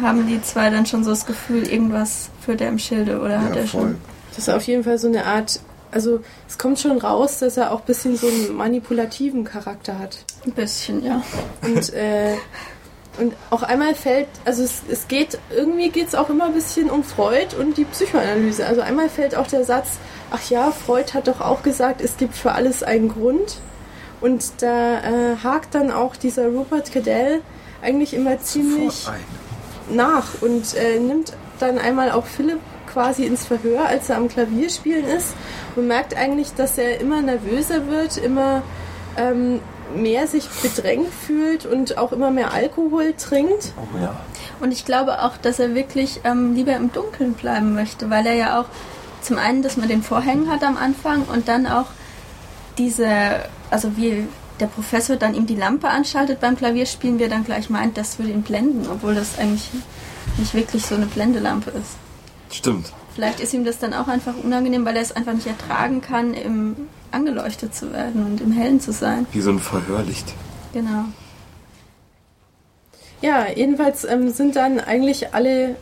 haben 0.00 0.26
die 0.26 0.40
zwei 0.42 0.70
dann 0.70 0.86
schon 0.86 1.04
so 1.04 1.10
das 1.10 1.26
Gefühl, 1.26 1.66
irgendwas 1.68 2.30
führt 2.44 2.60
er 2.60 2.68
im 2.68 2.78
Schilde 2.78 3.20
oder 3.20 3.40
hat 3.40 3.54
Ja, 3.54 3.62
er 3.62 3.66
voll. 3.66 3.80
schon. 3.82 3.94
Das 4.30 4.38
ist 4.38 4.48
auf 4.48 4.62
jeden 4.66 4.84
Fall 4.84 4.98
so 4.98 5.08
eine 5.08 5.24
Art. 5.26 5.60
Also, 5.90 6.20
es 6.48 6.56
kommt 6.56 6.78
schon 6.78 6.96
raus, 6.98 7.40
dass 7.40 7.58
er 7.58 7.70
auch 7.70 7.80
ein 7.80 7.86
bisschen 7.86 8.16
so 8.16 8.26
einen 8.26 8.56
manipulativen 8.56 9.44
Charakter 9.44 9.98
hat. 9.98 10.24
Ein 10.46 10.52
bisschen, 10.52 11.04
ja. 11.04 11.22
Und, 11.62 11.92
äh, 11.92 12.36
und 13.18 13.34
auch 13.50 13.62
einmal 13.62 13.94
fällt, 13.94 14.28
also 14.44 14.62
es, 14.62 14.82
es 14.90 15.06
geht, 15.06 15.38
irgendwie 15.54 15.90
geht 15.90 16.08
es 16.08 16.14
auch 16.14 16.30
immer 16.30 16.46
ein 16.46 16.54
bisschen 16.54 16.90
um 16.90 17.04
Freud 17.04 17.54
und 17.58 17.76
die 17.76 17.84
Psychoanalyse. 17.84 18.66
Also 18.66 18.80
einmal 18.80 19.08
fällt 19.08 19.34
auch 19.34 19.46
der 19.46 19.64
Satz, 19.64 19.98
ach 20.30 20.48
ja, 20.48 20.70
Freud 20.70 21.12
hat 21.12 21.28
doch 21.28 21.40
auch 21.40 21.62
gesagt, 21.62 22.00
es 22.00 22.16
gibt 22.16 22.34
für 22.34 22.52
alles 22.52 22.82
einen 22.82 23.08
Grund. 23.08 23.60
Und 24.20 24.62
da 24.62 25.00
äh, 25.00 25.36
hakt 25.42 25.74
dann 25.74 25.90
auch 25.90 26.16
dieser 26.16 26.46
Rupert 26.46 26.92
Cadell 26.92 27.42
eigentlich 27.82 28.14
immer 28.14 28.38
ziemlich 28.40 29.06
nach 29.90 30.40
und 30.40 30.74
äh, 30.74 30.98
nimmt 30.98 31.32
dann 31.58 31.78
einmal 31.78 32.12
auch 32.12 32.24
Philipp 32.24 32.60
quasi 32.92 33.24
ins 33.26 33.44
Verhör, 33.46 33.86
als 33.86 34.10
er 34.10 34.16
am 34.16 34.28
Klavier 34.28 34.70
spielen 34.70 35.06
ist 35.06 35.34
und 35.76 35.86
merkt 35.86 36.16
eigentlich, 36.16 36.54
dass 36.54 36.78
er 36.78 37.00
immer 37.00 37.20
nervöser 37.20 37.88
wird, 37.88 38.16
immer 38.16 38.62
ähm, 39.16 39.60
mehr 39.94 40.26
sich 40.26 40.48
bedrängt 40.48 41.12
fühlt 41.12 41.66
und 41.66 41.98
auch 41.98 42.12
immer 42.12 42.30
mehr 42.30 42.52
Alkohol 42.52 43.14
trinkt. 43.14 43.72
Oh 43.76 43.98
ja. 43.98 44.14
Und 44.60 44.72
ich 44.72 44.84
glaube 44.84 45.22
auch, 45.22 45.36
dass 45.36 45.58
er 45.58 45.74
wirklich 45.74 46.20
ähm, 46.24 46.54
lieber 46.54 46.76
im 46.76 46.92
Dunkeln 46.92 47.34
bleiben 47.34 47.74
möchte, 47.74 48.10
weil 48.10 48.26
er 48.26 48.34
ja 48.34 48.60
auch 48.60 48.66
zum 49.20 49.38
einen, 49.38 49.62
dass 49.62 49.76
man 49.76 49.88
den 49.88 50.02
Vorhängen 50.02 50.50
hat 50.50 50.62
am 50.62 50.76
Anfang 50.76 51.24
und 51.24 51.48
dann 51.48 51.66
auch 51.66 51.86
diese, 52.78 53.08
also 53.70 53.96
wie 53.96 54.26
der 54.60 54.66
Professor 54.66 55.16
dann 55.16 55.34
ihm 55.34 55.46
die 55.46 55.56
Lampe 55.56 55.88
anschaltet 55.88 56.40
beim 56.40 56.56
Klavierspielen, 56.56 57.18
wie 57.18 57.24
er 57.24 57.28
dann 57.28 57.44
gleich 57.44 57.70
meint, 57.70 57.96
das 57.96 58.18
würde 58.18 58.32
ihn 58.32 58.42
blenden, 58.42 58.88
obwohl 58.90 59.14
das 59.14 59.38
eigentlich 59.38 59.70
nicht 60.38 60.54
wirklich 60.54 60.86
so 60.86 60.94
eine 60.94 61.06
Blendelampe 61.06 61.70
ist. 61.70 62.56
Stimmt. 62.56 62.92
Vielleicht 63.14 63.40
ist 63.40 63.52
ihm 63.52 63.64
das 63.64 63.78
dann 63.78 63.94
auch 63.94 64.08
einfach 64.08 64.34
unangenehm, 64.42 64.84
weil 64.84 64.96
er 64.96 65.02
es 65.02 65.12
einfach 65.12 65.34
nicht 65.34 65.46
ertragen 65.46 66.00
kann, 66.00 66.34
im 66.34 66.76
angeleuchtet 67.12 67.74
zu 67.74 67.92
werden 67.92 68.24
und 68.24 68.40
im 68.40 68.52
Hellen 68.52 68.80
zu 68.80 68.92
sein. 68.92 69.26
Wie 69.32 69.40
so 69.40 69.50
ein 69.50 69.58
Verhörlicht. 69.58 70.32
Genau. 70.72 71.04
Ja, 73.20 73.46
jedenfalls 73.54 74.04
ähm, 74.04 74.30
sind 74.30 74.56
dann 74.56 74.80
eigentlich 74.80 75.34
alle 75.34 75.76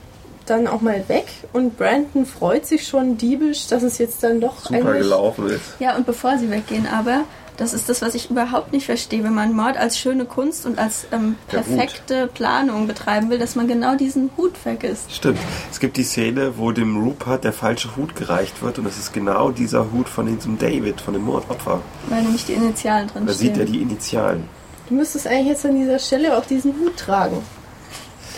dann 0.46 0.66
auch 0.66 0.80
mal 0.80 1.08
weg 1.08 1.26
und 1.52 1.78
Brandon 1.78 2.26
freut 2.26 2.66
sich 2.66 2.86
schon 2.86 3.16
diebisch, 3.16 3.68
dass 3.68 3.82
es 3.82 3.98
jetzt 3.98 4.22
dann 4.22 4.40
doch 4.40 4.58
Super 4.58 4.74
eigentlich 4.74 5.02
gelaufen 5.02 5.48
ist. 5.48 5.62
Ja, 5.78 5.96
und 5.96 6.06
bevor 6.06 6.38
sie 6.38 6.50
weggehen, 6.50 6.86
aber, 6.86 7.22
das 7.60 7.74
ist 7.74 7.90
das, 7.90 8.00
was 8.00 8.14
ich 8.14 8.30
überhaupt 8.30 8.72
nicht 8.72 8.86
verstehe, 8.86 9.22
wenn 9.22 9.34
man 9.34 9.52
Mord 9.52 9.76
als 9.76 9.98
schöne 9.98 10.24
Kunst 10.24 10.64
und 10.64 10.78
als 10.78 11.06
ähm, 11.12 11.36
perfekte 11.46 12.26
Planung 12.26 12.86
betreiben 12.86 13.28
will, 13.28 13.38
dass 13.38 13.54
man 13.54 13.68
genau 13.68 13.96
diesen 13.96 14.30
Hut 14.38 14.56
vergisst. 14.56 15.12
Stimmt. 15.12 15.38
Es 15.70 15.78
gibt 15.78 15.98
die 15.98 16.02
Szene, 16.02 16.54
wo 16.56 16.72
dem 16.72 16.96
Rupert 16.96 17.44
der 17.44 17.52
falsche 17.52 17.94
Hut 17.96 18.16
gereicht 18.16 18.62
wird 18.62 18.78
und 18.78 18.86
es 18.86 18.98
ist 18.98 19.12
genau 19.12 19.50
dieser 19.50 19.92
Hut 19.92 20.08
von 20.08 20.24
diesem 20.24 20.58
David, 20.58 21.02
von 21.02 21.12
dem 21.12 21.24
Mordopfer. 21.24 21.82
Weil 22.08 22.22
nämlich 22.22 22.46
die 22.46 22.54
Initialen 22.54 23.08
drin 23.08 23.26
Da 23.26 23.32
sieht 23.34 23.58
er 23.58 23.66
die 23.66 23.82
Initialen. 23.82 24.48
Du 24.88 24.94
müsstest 24.94 25.26
eigentlich 25.26 25.48
jetzt 25.48 25.66
an 25.66 25.76
dieser 25.76 25.98
Stelle 25.98 26.38
auch 26.38 26.46
diesen 26.46 26.72
Hut 26.80 26.96
tragen. 26.96 27.36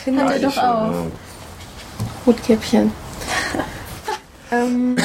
Er 0.05 0.27
Eigentlich 0.27 0.43
doch 0.43 0.53
schon, 0.53 0.65
auch. 0.65 0.91
ja. 0.91 1.07
Hutkäppchen. 2.27 2.91
ähm, 4.51 4.97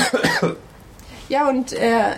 ja, 1.30 1.48
und 1.48 1.72
er, 1.72 2.16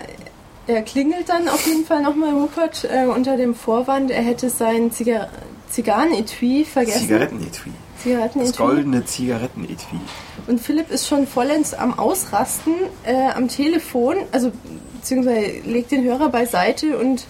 er 0.70 0.82
klingelt 0.82 1.28
dann 1.28 1.48
auf 1.48 1.66
jeden 1.66 1.84
Fall 1.84 2.02
nochmal 2.02 2.32
Rupert 2.32 2.84
äh, 2.84 3.06
unter 3.06 3.36
dem 3.36 3.54
Vorwand, 3.54 4.10
er 4.10 4.22
hätte 4.22 4.50
sein 4.50 4.92
Ziga 4.92 5.28
Zigarrenetui 5.70 6.64
vergessen. 6.64 7.02
Zigarettenetui. 7.02 7.72
Das 7.94 8.02
Zigarettenetui. 8.02 8.66
goldene 8.66 9.04
Zigarettenetui. 9.04 10.00
Und 10.48 10.60
Philipp 10.60 10.90
ist 10.90 11.06
schon 11.06 11.26
vollends 11.26 11.74
am 11.74 11.96
Ausrasten 11.98 12.74
äh, 13.04 13.30
am 13.30 13.46
Telefon, 13.48 14.16
also 14.32 14.50
beziehungsweise 14.94 15.60
legt 15.64 15.92
den 15.92 16.02
Hörer 16.02 16.28
beiseite 16.28 16.98
und 16.98 17.26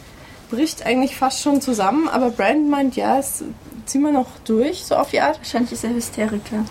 bricht 0.50 0.86
eigentlich 0.86 1.16
fast 1.16 1.42
schon 1.42 1.60
zusammen. 1.60 2.08
Aber 2.08 2.30
Brandon 2.30 2.70
meint, 2.70 2.96
ja, 2.96 3.18
es 3.18 3.44
ziehen 3.84 4.02
wir 4.02 4.12
noch 4.12 4.28
durch, 4.44 4.84
so 4.84 4.96
auf 4.96 5.10
die 5.10 5.20
Art. 5.20 5.38
Wahrscheinlich 5.38 5.72
ist 5.72 5.84
er 5.84 5.94
Hysteriker. 5.94 6.64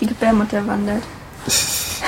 Die 0.00 0.06
Gebärmutter 0.06 0.66
wandert. 0.66 1.02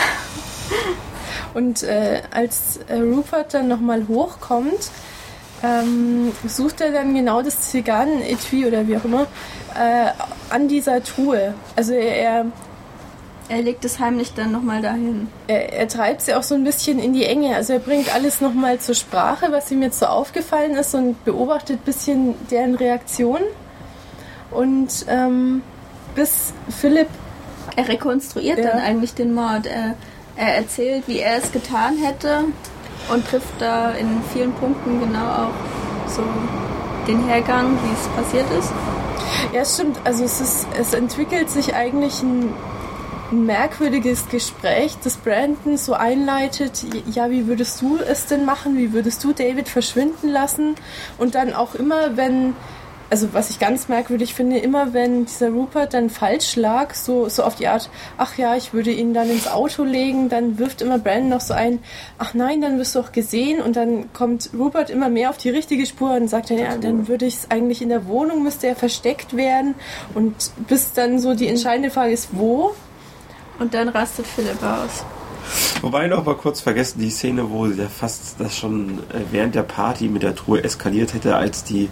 Und 1.55 1.83
äh, 1.83 2.23
als 2.31 2.79
äh, 2.89 2.97
Rupert 3.01 3.55
dann 3.55 3.69
nochmal 3.69 4.07
hochkommt, 4.09 4.91
ähm, 5.63 6.33
sucht 6.47 6.81
er 6.81 6.91
dann 6.93 7.15
genau 7.15 7.43
das 7.43 7.71
Zigarrenetui 7.71 8.67
oder 8.67 8.87
wie 8.89 8.97
auch 8.97 9.05
immer 9.05 9.27
äh, 9.75 10.11
an 10.49 10.69
dieser 10.69 11.03
Truhe. 11.03 11.55
Also 11.77 11.93
er, 11.93 12.47
Er 13.49 13.63
legt 13.63 13.85
es 13.85 13.99
heimlich 13.99 14.33
dann 14.33 14.53
nochmal 14.53 14.81
dahin. 14.81 15.29
er, 15.49 15.73
er 15.73 15.89
treibt 15.89 16.23
sie 16.23 16.35
auch 16.35 16.45
so 16.45 16.55
ein 16.55 16.65
bisschen 16.65 16.99
in 17.01 17.13
die 17.13 17.25
Enge. 17.25 17.57
Also 17.57 17.73
er 17.75 17.79
bringt 17.81 18.15
alles 18.15 18.41
nochmal 18.41 18.79
zur 18.79 18.95
Sprache, 18.95 19.51
was 19.51 19.71
ihm 19.71 19.83
jetzt 19.83 19.99
so 19.99 20.07
aufgefallen 20.07 20.77
ist 20.77 20.95
und 20.95 21.23
beobachtet 21.25 21.81
ein 21.81 21.85
bisschen 21.85 22.35
deren 22.51 22.75
Reaktion. 22.77 23.41
Und 24.51 25.05
ähm, 25.09 25.63
bis 26.15 26.53
Philipp 26.81 27.09
Er 27.77 27.87
rekonstruiert 27.89 28.59
Ja. 28.59 28.71
dann 28.71 28.79
eigentlich 28.81 29.15
den 29.15 29.35
Mord. 29.35 29.67
Er, 29.67 29.95
er 30.41 30.57
erzählt, 30.57 31.05
wie 31.07 31.19
er 31.19 31.37
es 31.37 31.53
getan 31.53 31.99
hätte 31.99 32.45
und 33.13 33.27
trifft 33.29 33.61
da 33.61 33.91
in 33.91 34.23
vielen 34.33 34.53
Punkten 34.53 34.99
genau 35.01 35.45
auch 35.45 36.09
so 36.09 36.23
den 37.07 37.27
Hergang, 37.29 37.77
wie 37.85 37.93
es 37.93 38.09
passiert 38.17 38.47
ist. 38.59 38.73
Ja, 39.53 39.61
es 39.61 39.75
stimmt. 39.75 39.99
Also 40.05 40.25
es, 40.25 40.41
ist, 40.41 40.67
es 40.79 40.95
entwickelt 40.95 41.51
sich 41.51 41.75
eigentlich 41.75 42.23
ein, 42.23 42.55
ein 43.31 43.45
merkwürdiges 43.45 44.29
Gespräch, 44.29 44.97
das 45.05 45.19
Brandon 45.19 45.77
so 45.77 45.93
einleitet. 45.93 46.85
Ja, 47.13 47.31
wie 47.31 47.47
würdest 47.47 47.83
du 47.83 47.99
es 47.99 48.27
denn 48.27 48.47
machen? 48.47 48.79
Wie 48.79 48.95
würdest 48.95 49.23
du 49.23 49.33
David 49.33 49.69
verschwinden 49.69 50.29
lassen? 50.29 50.75
Und 51.19 51.35
dann 51.35 51.53
auch 51.53 51.75
immer, 51.75 52.17
wenn, 52.17 52.55
also 53.11 53.33
was 53.33 53.51
ich 53.51 53.59
ganz 53.59 53.89
merkwürdig 53.89 54.35
finde, 54.35 54.59
immer 54.59 54.93
wenn 54.95 55.27
dieser 55.27 55.51
Rupert 55.51 55.95
dann 55.95 56.11
falsch 56.11 56.55
lag, 56.55 56.95
so, 56.95 57.29
so 57.29 57.43
auf 57.43 57.57
die 57.57 57.67
Art, 57.67 57.91
ach 58.17 58.39
ja, 58.39 58.55
ich 58.57 58.73
würde 58.73 58.93
ihn 58.93 59.13
dann 59.13 59.29
ins 59.29 59.49
Auto 59.49 59.83
legen, 59.83 60.29
dann 60.29 60.59
wirft 60.59 60.81
immer 60.81 60.99
Brandon 60.99 61.29
noch 61.29 61.41
so 61.41 61.53
ein, 61.53 61.81
ach 62.19 62.35
nein, 62.35 62.61
dann 62.61 62.79
wirst 62.79 62.95
du 62.95 63.01
auch 63.01 63.11
gesehen 63.11 63.61
und 63.61 63.75
dann 63.75 64.13
kommt 64.13 64.51
Rupert 64.57 64.91
immer 64.91 65.09
mehr 65.09 65.31
auf 65.31 65.39
die 65.39 65.51
richtige 65.51 65.87
Spur 65.87 66.13
und 66.13 66.29
sagt 66.29 66.51
dann, 66.51 66.59
ja, 66.59 66.77
dann 66.77 67.09
würde 67.09 67.27
ich 67.27 67.35
es 67.35 67.51
eigentlich 67.51 67.83
in 67.83 67.89
der 67.89 68.07
Wohnung, 68.07 68.45
müsste 68.45 68.69
er 68.69 68.77
versteckt 68.77 69.37
werden 69.37 69.75
und 70.15 70.35
bis 70.69 70.93
dann 70.93 71.19
so 71.19 71.35
die 71.35 71.49
entscheidende 71.49 71.91
Frage 71.91 72.13
ist, 72.13 72.29
wo? 72.33 72.75
Und 73.59 73.75
dann 73.75 73.89
rastet 73.89 74.27
Philipp 74.27 74.63
aus. 74.63 75.05
Wobei 75.83 76.07
noch 76.07 76.25
mal 76.25 76.37
kurz 76.37 76.61
vergessen, 76.61 77.01
die 77.01 77.11
Szene, 77.11 77.51
wo 77.51 77.67
der 77.67 77.89
fast 77.89 78.37
das 78.39 78.57
schon 78.57 79.01
äh, 79.11 79.21
während 79.31 79.55
der 79.55 79.63
Party 79.63 80.09
mit 80.09 80.23
der 80.23 80.35
Truhe 80.35 80.63
eskaliert 80.63 81.15
hätte, 81.15 81.37
als 81.37 81.65
die, 81.65 81.89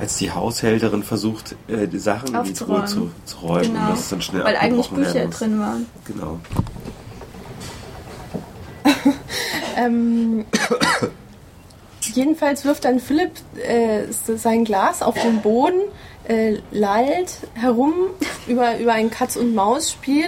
als 0.00 0.16
die 0.16 0.32
Haushälterin 0.32 1.02
versucht, 1.02 1.56
äh, 1.68 1.86
die 1.86 1.98
Sachen 1.98 2.34
in 2.34 2.44
die 2.44 2.54
Truhe 2.54 2.84
zu, 2.86 3.10
zu 3.26 3.38
räumen. 3.38 3.64
Genau. 3.64 3.80
Und 3.80 3.90
das 3.90 4.00
ist 4.00 4.12
dann 4.12 4.22
schnell 4.22 4.44
Weil 4.44 4.56
eigentlich 4.56 4.88
Bücher 4.90 5.26
drin 5.26 5.60
waren. 5.60 5.86
Genau. 6.04 6.40
Ähm, 9.76 10.44
jedenfalls 12.02 12.66
wirft 12.66 12.84
dann 12.84 12.98
Philipp 12.98 13.30
äh, 13.66 14.02
sein 14.10 14.64
Glas 14.64 15.00
auf 15.00 15.14
den 15.14 15.40
Boden, 15.40 15.80
äh, 16.28 16.58
lallt 16.70 17.38
herum 17.54 17.94
über, 18.46 18.78
über 18.78 18.92
ein 18.92 19.10
Katz-und-Maus-Spiel 19.10 20.26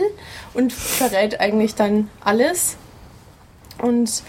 und 0.55 0.73
verrät 0.73 1.41
eigentlich 1.41 1.75
dann 1.75 2.09
alles. 2.25 2.77
Und 3.83 4.23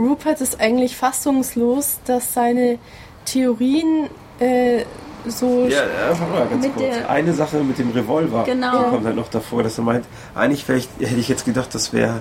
Rupert 0.00 0.40
ist 0.40 0.58
eigentlich 0.58 0.96
fassungslos, 0.96 1.98
dass 2.06 2.32
seine 2.32 2.78
Theorien 3.24 4.08
äh, 4.38 4.84
so. 5.28 5.66
Ja, 5.68 5.80
warte 6.08 6.32
mal 6.32 6.46
ganz 6.48 6.66
kurz. 6.74 6.94
Eine 7.08 7.32
Sache 7.32 7.58
mit 7.58 7.78
dem 7.78 7.90
Revolver 7.90 8.44
Genau. 8.44 8.84
die 8.84 8.90
kommt 8.90 9.06
halt 9.06 9.16
noch 9.16 9.28
davor, 9.28 9.62
dass 9.62 9.78
er 9.78 9.84
meint, 9.84 10.04
eigentlich 10.34 10.64
vielleicht, 10.64 10.88
hätte 11.00 11.16
ich 11.16 11.28
jetzt 11.28 11.44
gedacht, 11.44 11.74
das 11.74 11.92
wäre, 11.92 12.20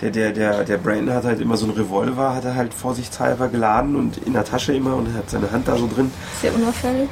der, 0.00 0.10
der, 0.10 0.32
der, 0.32 0.64
der 0.64 0.78
Brandon 0.78 1.14
hat 1.14 1.24
halt 1.24 1.40
immer 1.40 1.56
so 1.56 1.66
einen 1.66 1.74
Revolver, 1.74 2.34
hat 2.34 2.44
er 2.44 2.54
halt 2.54 2.72
vorsichtshalber 2.72 3.48
geladen 3.48 3.96
und 3.96 4.18
in 4.18 4.32
der 4.34 4.44
Tasche 4.44 4.72
immer 4.72 4.94
und 4.94 5.12
hat 5.14 5.30
seine 5.30 5.50
Hand 5.50 5.66
da 5.68 5.76
so 5.76 5.88
drin. 5.92 6.12
Sehr 6.40 6.54
unauffällig. 6.54 7.08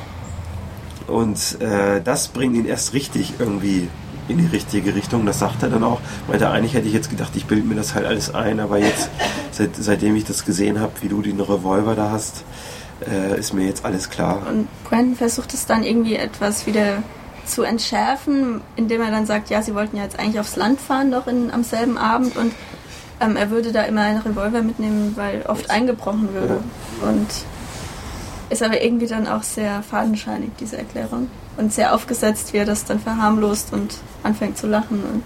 Und 1.08 1.60
äh, 1.60 2.00
das 2.02 2.28
bringt 2.28 2.54
ihn 2.54 2.66
erst 2.66 2.94
richtig 2.94 3.34
irgendwie 3.38 3.88
in 4.28 4.38
die 4.38 4.46
richtige 4.46 4.94
Richtung. 4.94 5.26
Das 5.26 5.40
sagt 5.40 5.62
er 5.64 5.68
dann 5.68 5.82
auch. 5.82 6.00
Meinte, 6.28 6.48
eigentlich 6.48 6.74
hätte 6.74 6.86
ich 6.86 6.94
jetzt 6.94 7.10
gedacht, 7.10 7.32
ich 7.34 7.46
bilde 7.46 7.66
mir 7.66 7.74
das 7.74 7.94
halt 7.94 8.06
alles 8.06 8.32
ein, 8.34 8.60
aber 8.60 8.78
jetzt, 8.78 9.10
seit, 9.50 9.70
seitdem 9.76 10.14
ich 10.14 10.24
das 10.24 10.44
gesehen 10.44 10.80
habe, 10.80 10.92
wie 11.00 11.08
du 11.08 11.20
den 11.20 11.40
Revolver 11.40 11.96
da 11.96 12.10
hast, 12.12 12.44
äh, 13.06 13.38
ist 13.38 13.52
mir 13.52 13.66
jetzt 13.66 13.84
alles 13.84 14.10
klar. 14.10 14.46
Und 14.48 14.68
Brandon 14.84 15.16
versucht 15.16 15.54
es 15.54 15.66
dann 15.66 15.84
irgendwie 15.84 16.16
etwas 16.16 16.66
wieder 16.66 17.02
zu 17.44 17.62
entschärfen, 17.62 18.60
indem 18.76 19.00
er 19.02 19.10
dann 19.10 19.26
sagt, 19.26 19.50
ja, 19.50 19.62
sie 19.62 19.74
wollten 19.74 19.96
ja 19.96 20.04
jetzt 20.04 20.18
eigentlich 20.18 20.40
aufs 20.40 20.56
Land 20.56 20.80
fahren, 20.80 21.10
doch 21.10 21.26
in, 21.26 21.50
am 21.50 21.64
selben 21.64 21.98
Abend 21.98 22.36
und 22.36 22.52
ähm, 23.20 23.36
er 23.36 23.50
würde 23.50 23.72
da 23.72 23.82
immer 23.82 24.02
einen 24.02 24.20
Revolver 24.20 24.62
mitnehmen, 24.62 25.12
weil 25.16 25.42
oft 25.46 25.70
eingebrochen 25.70 26.32
würde. 26.34 26.60
Und 27.02 27.28
ist 28.50 28.62
aber 28.62 28.82
irgendwie 28.82 29.06
dann 29.06 29.26
auch 29.26 29.42
sehr 29.42 29.82
fadenscheinig, 29.82 30.50
diese 30.60 30.76
Erklärung. 30.76 31.30
Und 31.56 31.72
sehr 31.72 31.94
aufgesetzt, 31.94 32.52
wie 32.52 32.58
er 32.58 32.64
das 32.64 32.84
dann 32.84 32.98
verharmlost 32.98 33.72
und 33.72 33.94
anfängt 34.22 34.58
zu 34.58 34.66
lachen. 34.66 35.02
Und, 35.02 35.22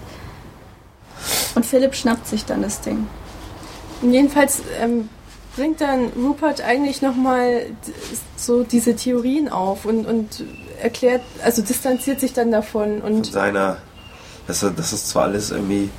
und 1.55 1.65
Philipp 1.65 1.95
schnappt 1.95 2.27
sich 2.27 2.45
dann 2.45 2.61
das 2.61 2.81
Ding. 2.81 3.07
Und 4.01 4.13
jedenfalls 4.13 4.61
ähm, 4.79 5.09
bringt 5.57 5.81
dann 5.81 6.11
Rupert 6.15 6.61
eigentlich 6.61 7.01
nochmal 7.01 7.65
so 8.37 8.63
diese 8.63 8.95
Theorien 8.95 9.49
auf 9.49 9.85
und, 9.85 10.05
und 10.05 10.43
erklärt, 10.81 11.23
also 11.43 11.61
distanziert 11.61 12.19
sich 12.19 12.33
dann 12.33 12.51
davon 12.51 13.01
Von 13.01 13.15
und 13.15 13.25
seiner, 13.25 13.77
dass 14.45 14.63
er, 14.63 14.69
dass 14.69 14.93
es 14.93 15.07
zwar 15.07 15.23
alles 15.23 15.49
irgendwie, 15.51 15.89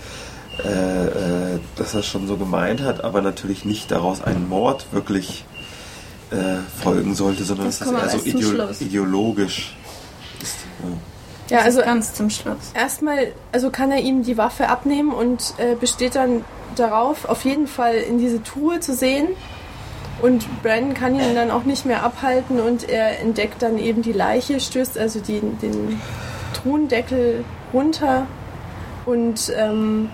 äh, 0.64 1.06
äh, 1.06 1.58
dass 1.76 1.94
er 1.94 2.04
schon 2.04 2.28
so 2.28 2.36
gemeint 2.36 2.80
hat, 2.82 3.02
aber 3.02 3.20
natürlich 3.20 3.64
nicht 3.64 3.90
daraus 3.90 4.22
einen 4.22 4.48
Mord 4.48 4.86
wirklich 4.92 5.44
äh, 6.30 6.58
folgen 6.80 7.14
sollte, 7.16 7.42
sondern 7.42 7.66
Das 7.66 7.80
dass 7.80 7.90
wir 7.90 7.98
eher 7.98 8.08
so 8.10 8.16
erst 8.16 8.30
zum 8.30 8.38
ideo 8.38 8.50
Schluss. 8.50 8.80
ideologisch 8.80 9.76
ist. 10.40 10.56
Ja. 11.50 11.58
ja, 11.58 11.64
also 11.64 11.80
ganz 11.80 12.14
zum 12.14 12.30
Schluss. 12.30 12.56
erstmal, 12.74 13.32
also 13.50 13.70
kann 13.70 13.90
er 13.90 14.00
ihm 14.00 14.22
die 14.22 14.38
Waffe 14.38 14.68
abnehmen 14.68 15.12
und 15.12 15.54
äh, 15.58 15.74
besteht 15.74 16.14
dann 16.14 16.44
darauf, 16.78 17.24
auf 17.24 17.44
jeden 17.44 17.66
Fall 17.66 17.96
in 17.96 18.18
diese 18.18 18.42
Truhe 18.42 18.80
zu 18.80 18.94
sehen. 18.94 19.28
Und 20.20 20.46
Brandon 20.62 20.94
kann 20.94 21.14
ihn 21.14 21.34
dann 21.34 21.50
auch 21.50 21.64
nicht 21.64 21.86
mehr 21.86 22.02
abhalten 22.02 22.60
und 22.60 22.88
er 22.88 23.20
entdeckt 23.20 23.62
dann 23.62 23.78
eben 23.78 24.02
die 24.02 24.12
Leiche, 24.12 24.58
stößt 24.58 24.98
also 24.98 25.20
die, 25.20 25.40
den 25.40 26.00
Truhendeckel 26.54 27.44
runter 27.72 28.26
und 29.06 29.52
ähm, 29.56 30.10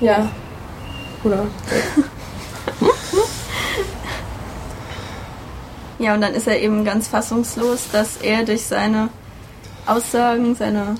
ja, 0.00 0.28
oder 1.24 1.46
Ja, 5.98 6.14
und 6.14 6.20
dann 6.20 6.34
ist 6.34 6.46
er 6.46 6.60
eben 6.60 6.84
ganz 6.84 7.08
fassungslos, 7.08 7.88
dass 7.90 8.18
er 8.18 8.44
durch 8.44 8.64
seine 8.64 9.08
Aussagen, 9.84 10.54
seine 10.54 10.94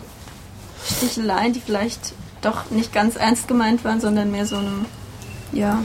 Sticheleien, 0.84 1.52
die 1.52 1.60
vielleicht 1.60 2.14
doch 2.40 2.70
nicht 2.70 2.92
ganz 2.92 3.16
ernst 3.16 3.48
gemeint 3.48 3.84
waren, 3.84 4.00
sondern 4.00 4.30
mehr 4.30 4.46
so 4.46 4.56
eine, 4.56 4.86
ja, 5.52 5.82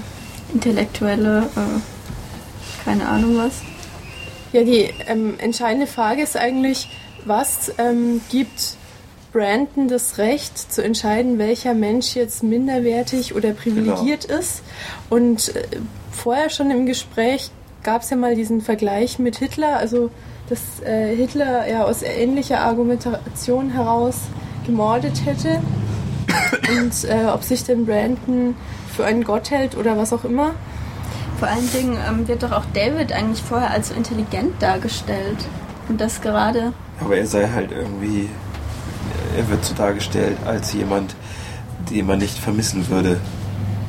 intellektuelle, 0.53 1.49
äh, 1.55 2.83
keine 2.85 3.07
Ahnung 3.07 3.37
was. 3.37 3.61
Ja, 4.51 4.63
die 4.63 4.89
ähm, 5.07 5.35
entscheidende 5.39 5.87
Frage 5.87 6.21
ist 6.21 6.37
eigentlich, 6.37 6.89
was 7.25 7.73
ähm, 7.77 8.21
gibt 8.29 8.77
Brandon 9.31 9.87
das 9.87 10.19
Recht 10.19 10.71
zu 10.71 10.83
entscheiden, 10.83 11.39
welcher 11.39 11.73
Mensch 11.73 12.15
jetzt 12.15 12.43
minderwertig 12.43 13.33
oder 13.33 13.51
privilegiert 13.53 14.25
ist? 14.25 14.61
Und 15.09 15.55
äh, 15.55 15.63
vorher 16.11 16.49
schon 16.49 16.69
im 16.69 16.85
Gespräch 16.85 17.49
gab 17.81 18.03
es 18.03 18.11
ja 18.11 18.15
mal 18.15 18.35
diesen 18.35 18.61
Vergleich 18.61 19.17
mit 19.17 19.37
Hitler, 19.37 19.77
also 19.77 20.11
dass 20.49 20.59
äh, 20.85 21.15
Hitler 21.15 21.67
ja 21.67 21.83
aus 21.83 22.03
ähnlicher 22.03 22.59
Argumentation 22.59 23.71
heraus 23.71 24.17
gemordet 24.65 25.25
hätte 25.25 25.61
und 26.79 27.09
äh, 27.09 27.25
ob 27.27 27.43
sich 27.43 27.63
denn 27.63 27.85
Brandon 27.85 28.55
für 28.95 29.05
einen 29.05 29.23
Gott 29.23 29.51
hält 29.51 29.75
oder 29.77 29.97
was 29.97 30.13
auch 30.13 30.23
immer. 30.23 30.53
Vor 31.39 31.47
allen 31.47 31.71
Dingen 31.71 31.97
ähm, 32.07 32.27
wird 32.27 32.43
doch 32.43 32.51
auch 32.51 32.65
David 32.73 33.11
eigentlich 33.11 33.41
vorher 33.41 33.71
als 33.71 33.89
so 33.89 33.95
intelligent 33.95 34.61
dargestellt. 34.61 35.37
Und 35.89 35.99
das 35.99 36.21
gerade, 36.21 36.71
Aber 37.01 37.17
er 37.17 37.27
sei 37.27 37.49
halt 37.49 37.71
irgendwie, 37.71 38.29
er 39.35 39.49
wird 39.49 39.65
so 39.65 39.73
dargestellt 39.73 40.37
als 40.45 40.71
jemand, 40.71 41.15
den 41.89 42.05
man 42.07 42.19
nicht 42.19 42.37
vermissen 42.37 42.87
würde. 42.89 43.19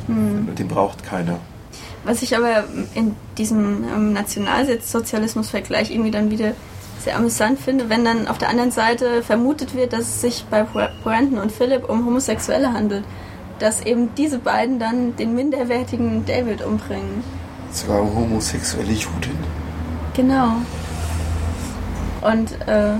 Den 0.09 0.69
braucht 0.69 1.05
keiner. 1.05 1.39
was 2.05 2.23
ich 2.23 2.37
aber 2.37 2.65
in 2.95 3.15
diesem 3.39 3.85
ähm, 3.85 4.13
Nationalsozialismus-Vergleich 4.13 5.91
irgendwie 5.91 6.11
dann 6.11 6.31
wieder 6.31 6.53
sehr 7.05 7.17
amüsant 7.17 7.59
finde, 7.61 7.89
wenn 7.89 8.05
dann 8.05 8.27
auf 8.29 8.39
der 8.39 8.49
anderen 8.49 8.71
Seite 8.71 9.23
vermutet 9.23 9.75
wird, 9.75 9.93
dass 9.93 10.01
es 10.03 10.21
sich 10.21 10.45
bei 10.51 10.63
Bra- 10.65 10.91
Brandon 11.03 11.39
und 11.39 11.53
Philip 11.53 11.89
um 11.89 12.05
Homosexuelle 12.07 12.73
handelt. 12.73 13.05
Dass 13.61 13.83
eben 13.83 14.15
diese 14.17 14.39
beiden 14.39 14.79
dann 14.81 15.15
den 15.17 15.35
minderwertigen 15.35 16.25
David 16.27 16.63
umbringen. 16.65 17.23
Sogar 17.71 18.01
homosexuelle 18.03 18.93
Juden. 18.93 19.39
Genau. 20.15 20.57
Und, 22.21 22.53
äh, 22.67 22.95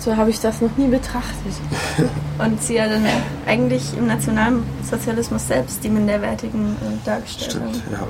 So 0.00 0.16
habe 0.16 0.30
ich 0.30 0.38
das 0.40 0.60
noch 0.60 0.76
nie 0.76 0.86
betrachtet. 0.86 1.54
und 2.38 2.62
sie 2.62 2.74
ja 2.76 2.86
dann 2.88 3.04
eigentlich 3.46 3.96
im 3.96 4.06
Nationalsozialismus 4.06 5.48
selbst 5.48 5.82
die 5.82 5.88
Minderwertigen 5.88 6.76
äh, 6.76 7.04
dargestellt 7.04 7.50
Stimmt, 7.50 7.82
haben. 7.86 7.92
ja. 7.92 8.06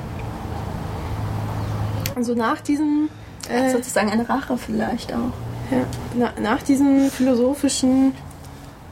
Also 2.14 2.34
nach 2.34 2.60
diesem 2.60 3.08
äh, 3.48 3.70
Sozusagen 3.70 4.10
eine 4.10 4.28
Rache 4.28 4.56
vielleicht 4.58 5.12
auch. 5.12 5.32
Ja, 5.70 5.84
na, 6.14 6.32
nach 6.40 6.62
diesem 6.62 7.10
philosophischen 7.10 8.14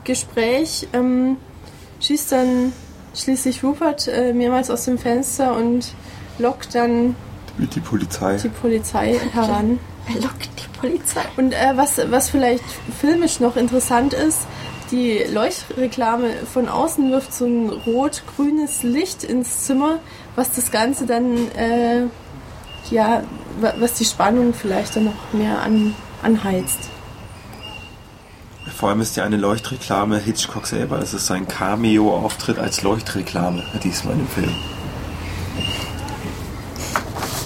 Gespräch 0.05 0.89
ähm, 0.93 1.37
schießt 2.01 2.33
dann 2.33 2.73
schließlich 3.15 3.65
Rupert 3.65 4.09
äh, 4.09 4.33
mehrmals 4.33 4.71
aus 4.71 4.85
dem 4.85 4.99
Fenster 4.99 5.57
und 5.57 5.95
lockt 6.39 6.75
dann 6.75 7.17
Mit 7.57 7.75
die 7.75 7.81
Polizei. 7.81 8.37
die 8.37 8.49
Polizei 8.49 9.19
heran. 9.33 9.79
Er 10.09 10.21
lockt 10.21 10.51
die 10.59 10.79
Polizei. 10.79 11.23
Und 11.37 11.53
äh, 11.53 11.73
was, 11.77 11.99
was 12.11 12.31
vielleicht 12.31 12.65
filmisch 13.01 13.41
noch 13.41 13.57
interessant 13.57 14.13
ist, 14.13 14.41
die 14.91 15.25
Leuchtreklame 15.33 16.31
von 16.53 16.69
außen 16.69 17.11
wirft 17.11 17.35
so 17.35 17.45
ein 17.45 17.71
rot-grünes 17.71 18.85
Licht 18.85 19.25
ins 19.25 19.65
Zimmer, 19.65 19.99
was 20.37 20.53
das 20.53 20.71
Ganze 20.71 21.07
dann, 21.07 21.35
äh, 21.57 22.05
ja, 22.91 23.23
wa- 23.61 23.75
was 23.79 23.95
die 23.95 24.05
Spannung 24.05 24.55
vielleicht 24.55 24.97
dann 24.97 25.05
noch 25.07 25.33
mehr 25.33 25.61
an, 25.63 25.95
anheizt. 26.23 26.79
Vor 28.77 28.91
allem 28.91 29.01
ist 29.01 29.17
ja 29.17 29.25
eine 29.25 29.37
Leuchtreklame 29.37 30.19
Hitchcock 30.19 30.67
selber. 30.67 30.99
Es 30.99 31.15
ist 31.15 31.27
sein 31.27 31.49
Cameo-Auftritt 31.49 32.59
als 32.59 32.83
Leuchtreklame 32.83 33.63
diesmal 33.83 34.15
im 34.15 34.29
Film. 34.29 34.53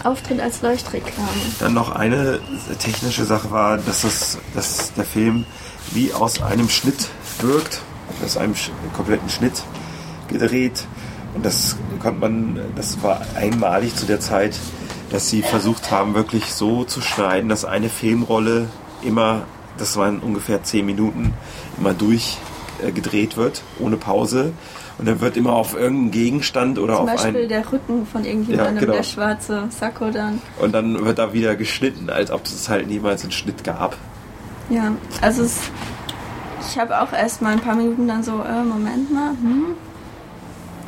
Auftritt 0.03 0.41
als 0.41 0.63
Leuchtreklame. 0.63 1.29
Dann 1.59 1.75
noch 1.75 1.95
eine 1.95 2.41
technische 2.79 3.25
Sache 3.27 3.51
war, 3.51 3.77
dass, 3.77 4.01
das, 4.03 4.39
dass 4.55 4.93
der 4.95 5.05
Film 5.05 5.45
wie 5.93 6.13
aus 6.13 6.41
einem 6.43 6.69
Schnitt 6.71 7.09
wirkt, 7.41 7.81
aus 8.25 8.37
einem 8.37 8.55
kompletten 8.95 9.29
Schnitt 9.29 9.63
gedreht. 10.29 10.85
Und 11.35 11.45
das 11.45 11.77
konnte 12.03 12.19
man, 12.21 12.61
das 12.77 13.03
war 13.03 13.21
einmalig 13.37 13.95
zu 13.95 14.07
der 14.07 14.21
Zeit, 14.21 14.57
dass 15.11 15.29
sie 15.29 15.43
versucht 15.43 15.91
haben, 15.91 16.15
wirklich 16.15 16.47
so 16.55 16.85
zu 16.85 17.01
schneiden, 17.01 17.49
dass 17.49 17.65
eine 17.65 17.89
Filmrolle 17.89 18.69
immer, 19.03 19.43
das 19.77 19.97
waren 19.97 20.21
ungefähr 20.21 20.63
zehn 20.63 20.87
Minuten, 20.87 21.35
immer 21.79 21.95
durch 21.95 22.39
äh, 22.83 22.93
gedreht 22.93 23.37
wird, 23.37 23.63
ohne 23.79 23.97
Pause. 23.97 24.53
Und 24.99 25.07
dann 25.07 25.21
wird 25.21 25.37
immer 25.39 25.55
auf 25.55 25.75
irgendeinen 25.75 26.11
Gegenstand 26.11 26.79
oder 26.79 26.97
Zum 26.97 27.05
auf 27.09 27.11
Beispiel 27.15 27.41
einen. 27.41 27.49
der 27.49 27.73
Rücken 27.73 28.07
von 28.07 28.25
irgendjemandem, 28.25 28.75
Ja, 28.75 28.81
genau. 28.81 28.93
der 28.93 29.03
schwarze 29.03 29.65
Sakko 29.71 30.11
dann. 30.11 30.43
Und 30.61 30.73
dann 30.73 31.05
wird 31.05 31.19
da 31.19 31.33
wieder 31.33 31.57
geschnitten, 31.57 32.11
als 32.11 32.31
ob 32.31 32.45
es 32.45 32.69
halt 32.69 32.87
niemals 32.87 33.23
einen 33.23 33.33
Schnitt 33.33 33.65
gab. 33.65 33.97
Ja, 34.69 34.93
also 35.23 35.43
es, 35.43 35.59
ich 36.69 36.79
habe 36.79 37.01
auch 37.01 37.13
erst 37.15 37.41
mal 37.41 37.53
ein 37.55 37.61
paar 37.61 37.75
Minuten 37.75 38.07
dann 38.07 38.23
so, 38.23 38.43
äh, 38.43 38.63
Moment 38.63 39.11
mal, 39.11 39.31
hm? 39.31 39.75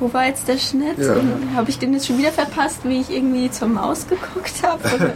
Wo 0.02 0.12
war 0.12 0.26
jetzt 0.26 0.48
der 0.48 0.58
Schnitt? 0.58 0.98
Ja. 0.98 1.14
Habe 1.54 1.70
ich 1.70 1.78
den 1.78 1.92
jetzt 1.92 2.08
schon 2.08 2.18
wieder 2.18 2.32
verpasst, 2.32 2.80
wie 2.82 3.00
ich 3.00 3.10
irgendwie 3.10 3.50
zur 3.50 3.68
Maus 3.68 4.08
geguckt 4.08 4.62
habe? 4.64 5.14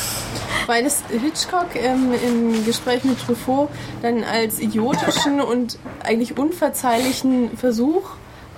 Weil 0.66 0.86
es 0.86 1.02
Hitchcock 1.10 1.76
ähm, 1.76 2.12
im 2.26 2.64
Gespräch 2.64 3.04
mit 3.04 3.20
Truffaut 3.20 3.68
dann 4.00 4.24
als 4.24 4.60
idiotischen 4.60 5.42
und 5.42 5.78
eigentlich 6.02 6.38
unverzeihlichen 6.38 7.54
Versuch 7.58 8.02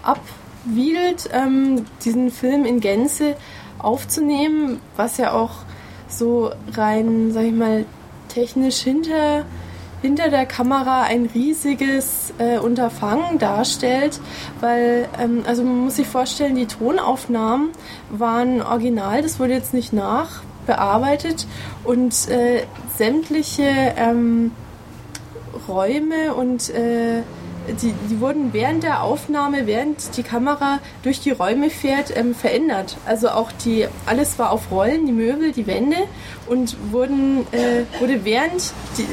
abwiedelt, 0.04 1.28
ähm, 1.32 1.84
diesen 2.04 2.30
Film 2.30 2.64
in 2.64 2.78
Gänze 2.78 3.34
aufzunehmen, 3.78 4.80
was 4.94 5.16
ja 5.16 5.32
auch 5.32 5.50
so 6.06 6.52
rein, 6.74 7.32
sag 7.32 7.42
ich 7.42 7.52
mal, 7.52 7.86
technisch 8.28 8.78
hinter, 8.78 9.44
hinter 10.06 10.28
der 10.28 10.46
Kamera 10.46 11.02
ein 11.02 11.28
riesiges 11.34 12.32
äh, 12.38 12.58
Unterfangen 12.58 13.40
darstellt, 13.40 14.20
weil, 14.60 15.08
ähm, 15.20 15.42
also 15.46 15.64
man 15.64 15.84
muss 15.84 15.96
sich 15.96 16.06
vorstellen, 16.06 16.54
die 16.54 16.66
Tonaufnahmen 16.66 17.70
waren 18.10 18.62
original, 18.62 19.20
das 19.22 19.40
wurde 19.40 19.54
jetzt 19.54 19.74
nicht 19.74 19.92
nachbearbeitet 19.92 21.48
und 21.82 22.28
äh, 22.28 22.62
sämtliche 22.96 23.64
ähm, 23.96 24.52
Räume 25.66 26.34
und 26.34 26.70
äh, 26.70 27.22
die, 27.82 27.92
die 28.08 28.20
wurden 28.20 28.52
während 28.52 28.84
der 28.84 29.02
Aufnahme, 29.02 29.66
während 29.66 30.16
die 30.16 30.22
Kamera 30.22 30.78
durch 31.02 31.18
die 31.18 31.32
Räume 31.32 31.68
fährt, 31.68 32.16
ähm, 32.16 32.32
verändert. 32.32 32.96
Also 33.06 33.30
auch 33.30 33.50
die, 33.50 33.88
alles 34.06 34.38
war 34.38 34.52
auf 34.52 34.70
Rollen, 34.70 35.06
die 35.06 35.12
Möbel, 35.12 35.50
die 35.50 35.66
Wände 35.66 35.96
und 36.46 36.76
wurden, 36.92 37.40
äh, 37.50 37.82
wurde 38.00 38.24
während 38.24 38.72
die, 38.96 39.06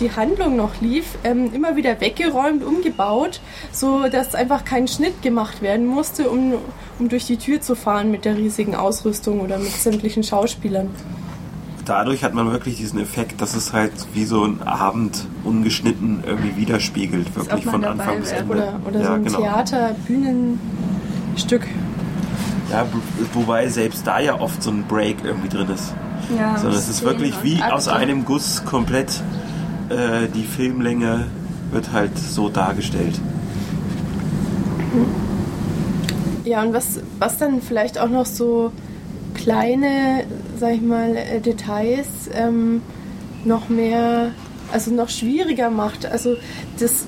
die 0.00 0.12
Handlung 0.12 0.56
noch 0.56 0.80
lief, 0.80 1.18
ähm, 1.24 1.52
immer 1.54 1.76
wieder 1.76 2.00
weggeräumt, 2.00 2.64
umgebaut, 2.64 3.40
so 3.72 4.08
dass 4.08 4.34
einfach 4.34 4.64
kein 4.64 4.88
Schnitt 4.88 5.22
gemacht 5.22 5.62
werden 5.62 5.86
musste, 5.86 6.28
um, 6.30 6.54
um 6.98 7.08
durch 7.08 7.26
die 7.26 7.36
Tür 7.36 7.60
zu 7.60 7.74
fahren 7.74 8.10
mit 8.10 8.24
der 8.24 8.36
riesigen 8.36 8.74
Ausrüstung 8.74 9.40
oder 9.40 9.58
mit 9.58 9.72
sämtlichen 9.72 10.22
Schauspielern 10.22 10.90
dadurch 11.84 12.24
hat 12.24 12.34
man 12.34 12.50
wirklich 12.50 12.76
diesen 12.76 13.00
Effekt, 13.00 13.40
dass 13.40 13.54
es 13.54 13.72
halt 13.72 13.92
wie 14.12 14.24
so 14.24 14.44
ein 14.44 14.62
Abend 14.62 15.26
ungeschnitten 15.44 16.24
irgendwie 16.26 16.56
widerspiegelt, 16.56 17.34
wirklich 17.36 17.64
von 17.64 17.84
Anfang 17.84 18.20
bis 18.20 18.32
Ende. 18.32 18.52
Oder, 18.52 18.80
oder 18.86 19.00
ja, 19.00 19.06
so 19.06 19.12
ein 19.12 19.24
genau. 19.24 19.38
Theater, 19.38 19.96
Bühnenstück. 20.06 21.66
Ja, 22.70 22.86
wobei 23.34 23.68
selbst 23.68 24.06
da 24.06 24.20
ja 24.20 24.40
oft 24.40 24.62
so 24.62 24.70
ein 24.70 24.84
Break 24.84 25.18
irgendwie 25.22 25.48
drin 25.48 25.68
ist. 25.68 25.92
Ja, 26.36 26.56
Sondern 26.56 26.78
es 26.78 26.88
ist 26.88 27.02
wirklich 27.02 27.34
wie 27.42 27.62
aus 27.62 27.88
einem 27.88 28.24
Guss 28.24 28.64
komplett 28.64 29.22
äh, 29.88 30.28
die 30.34 30.44
Filmlänge 30.44 31.26
wird 31.70 31.92
halt 31.92 32.16
so 32.18 32.48
dargestellt. 32.48 33.20
Ja, 36.44 36.62
und 36.62 36.72
was, 36.72 37.00
was 37.18 37.38
dann 37.38 37.62
vielleicht 37.62 37.98
auch 37.98 38.08
noch 38.08 38.26
so 38.26 38.70
kleine, 39.34 40.24
sag 40.58 40.74
ich 40.74 40.82
mal, 40.82 41.16
äh, 41.16 41.40
Details 41.40 42.30
ähm, 42.32 42.82
noch 43.44 43.68
mehr, 43.68 44.30
also 44.72 44.92
noch 44.92 45.08
schwieriger 45.08 45.70
macht. 45.70 46.06
Also 46.06 46.36
das, 46.78 47.06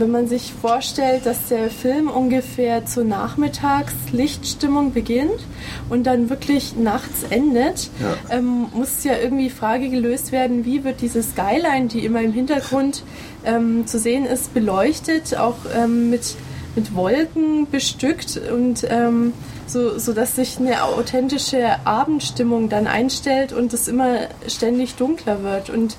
wenn 0.00 0.10
man 0.10 0.28
sich 0.28 0.52
vorstellt, 0.52 1.26
dass 1.26 1.48
der 1.48 1.70
Film 1.70 2.08
ungefähr 2.08 2.86
zur 2.86 3.04
Nachmittagslichtstimmung 3.04 4.92
beginnt 4.92 5.40
und 5.88 6.06
dann 6.06 6.30
wirklich 6.30 6.76
nachts 6.76 7.24
endet, 7.30 7.90
ja. 8.00 8.36
ähm, 8.36 8.66
muss 8.72 9.04
ja 9.04 9.14
irgendwie 9.16 9.44
die 9.44 9.50
Frage 9.50 9.88
gelöst 9.88 10.32
werden, 10.32 10.64
wie 10.64 10.84
wird 10.84 11.00
diese 11.00 11.22
Skyline, 11.22 11.88
die 11.88 12.04
immer 12.04 12.20
im 12.22 12.32
Hintergrund 12.32 13.02
ähm, 13.44 13.86
zu 13.86 13.98
sehen 13.98 14.26
ist, 14.26 14.54
beleuchtet, 14.54 15.36
auch 15.36 15.56
ähm, 15.76 16.10
mit, 16.10 16.36
mit 16.76 16.94
Wolken 16.94 17.70
bestückt 17.70 18.40
und 18.52 18.86
ähm, 18.88 19.32
so, 19.66 19.98
so 19.98 20.12
dass 20.12 20.36
sich 20.36 20.58
eine 20.58 20.82
authentische 20.82 21.86
Abendstimmung 21.86 22.68
dann 22.68 22.86
einstellt 22.86 23.52
und 23.52 23.72
es 23.72 23.88
immer 23.88 24.28
ständig 24.46 24.94
dunkler 24.94 25.42
wird. 25.42 25.70
Und 25.70 25.96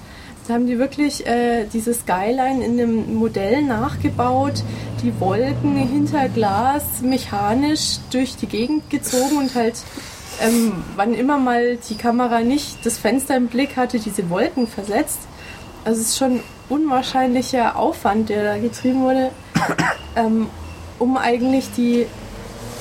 da 0.50 0.56
haben 0.56 0.66
die 0.66 0.80
wirklich 0.80 1.28
äh, 1.28 1.66
diese 1.72 1.94
Skyline 1.94 2.66
in 2.66 2.80
einem 2.80 3.14
Modell 3.16 3.62
nachgebaut, 3.62 4.64
die 5.04 5.18
Wolken 5.20 5.76
hinter 5.76 6.28
Glas 6.28 7.02
mechanisch 7.04 8.00
durch 8.10 8.36
die 8.36 8.48
Gegend 8.48 8.90
gezogen 8.90 9.38
und 9.38 9.54
halt 9.54 9.76
ähm, 10.42 10.84
wann 10.96 11.14
immer 11.14 11.38
mal 11.38 11.78
die 11.78 11.96
Kamera 11.96 12.40
nicht 12.40 12.84
das 12.84 12.98
Fenster 12.98 13.38
im 13.38 13.48
Blick 13.48 13.78
hatte, 13.78 14.00
diese 14.00 14.28
Wolken 14.32 14.66
versetzt. 14.66 15.20
Also 15.86 16.02
es 16.02 16.10
ist 16.10 16.18
schon 16.18 16.40
unwahrscheinlicher 16.68 17.78
Aufwand, 17.78 18.30
der 18.30 18.44
da 18.44 18.58
getrieben 18.58 19.02
wurde, 19.02 19.30
ähm, 20.16 20.48
um 20.98 21.16
eigentlich 21.18 21.70
die 21.78 22.08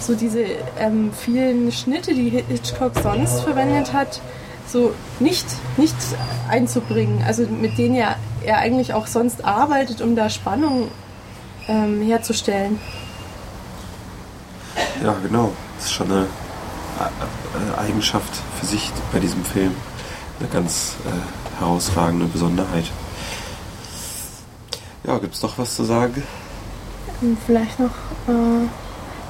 so 0.01 0.15
diese 0.15 0.45
ähm, 0.79 1.11
vielen 1.13 1.71
Schnitte, 1.71 2.15
die 2.15 2.31
Hitchcock 2.31 2.93
sonst 3.03 3.41
verwendet 3.41 3.93
hat, 3.93 4.23
so 4.69 4.95
nicht, 5.21 5.47
nicht 5.77 5.97
einzubringen. 6.49 7.23
Also 7.27 7.47
mit 7.47 7.79
denen 7.79 7.95
er, 7.95 8.17
er 8.45 8.59
eigentlich 8.59 8.95
auch 8.95 9.07
sonst 9.07 9.45
arbeitet, 9.45 10.01
um 10.01 10.17
da 10.17 10.31
Spannung 10.31 10.91
ähm, 11.69 12.03
herzustellen. 12.03 12.79
Ja, 15.03 15.15
genau. 15.23 15.53
Das 15.77 15.87
ist 15.87 15.93
schon 15.93 16.11
eine 16.11 16.27
äh, 16.27 17.81
Eigenschaft 17.81 18.33
für 18.59 18.67
sich 18.67 18.91
bei 19.13 19.21
diesem 19.21 19.45
Film. 19.45 19.75
Eine 20.41 20.49
ganz 20.49 20.97
äh, 21.05 21.59
herausragende 21.61 22.27
Besonderheit. 22.27 22.85
Ja, 25.05 25.19
gibt 25.19 25.35
es 25.35 25.43
noch 25.43 25.59
was 25.59 25.75
zu 25.75 25.85
sagen? 25.85 26.23
Vielleicht 27.47 27.81
noch. 27.81 27.91
Äh 28.29 28.69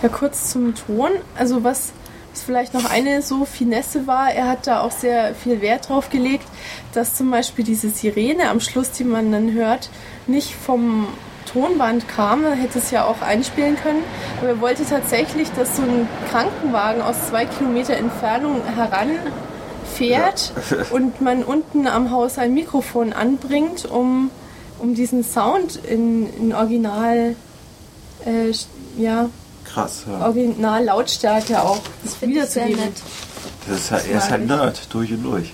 ja, 0.02 0.08
kurz 0.08 0.50
zum 0.50 0.74
Ton. 0.74 1.10
Also 1.36 1.64
was, 1.64 1.92
was 2.32 2.42
vielleicht 2.42 2.74
noch 2.74 2.88
eine 2.88 3.22
so 3.22 3.44
Finesse 3.44 4.06
war, 4.06 4.30
er 4.32 4.48
hat 4.48 4.66
da 4.66 4.80
auch 4.80 4.90
sehr 4.90 5.34
viel 5.34 5.60
Wert 5.60 5.88
drauf 5.88 6.10
gelegt, 6.10 6.46
dass 6.92 7.14
zum 7.14 7.30
Beispiel 7.30 7.64
diese 7.64 7.90
Sirene 7.90 8.48
am 8.48 8.60
Schluss, 8.60 8.90
die 8.90 9.04
man 9.04 9.32
dann 9.32 9.52
hört, 9.52 9.90
nicht 10.26 10.54
vom 10.54 11.08
Tonband 11.52 12.08
kam, 12.08 12.44
er 12.44 12.54
hätte 12.54 12.78
es 12.78 12.90
ja 12.90 13.04
auch 13.04 13.22
einspielen 13.22 13.76
können. 13.76 14.02
Aber 14.38 14.48
er 14.48 14.60
wollte 14.60 14.84
tatsächlich, 14.84 15.50
dass 15.52 15.76
so 15.76 15.82
ein 15.82 16.08
Krankenwagen 16.30 17.00
aus 17.00 17.28
zwei 17.28 17.46
Kilometer 17.46 17.96
Entfernung 17.96 18.60
heranfährt 18.74 20.52
ja. 20.70 20.76
und 20.90 21.20
man 21.20 21.42
unten 21.42 21.86
am 21.86 22.10
Haus 22.10 22.38
ein 22.38 22.52
Mikrofon 22.52 23.12
anbringt, 23.12 23.86
um, 23.86 24.30
um 24.78 24.94
diesen 24.94 25.24
Sound 25.24 25.76
in, 25.76 26.28
in 26.38 26.54
Original 26.54 27.34
äh, 28.26 28.52
ja, 28.98 29.30
Krass, 29.72 30.04
ja. 30.08 30.26
Original 30.26 30.84
Lautstärke 30.84 31.62
auch 31.62 31.80
das 32.02 32.20
wiederzugeben. 32.22 32.80
Das 33.68 33.78
ist 33.78 33.90
halt, 33.90 34.08
er 34.08 34.18
ist 34.18 34.30
halt 34.30 34.46
Nerd 34.46 34.92
durch 34.92 35.12
und 35.12 35.22
durch. 35.22 35.52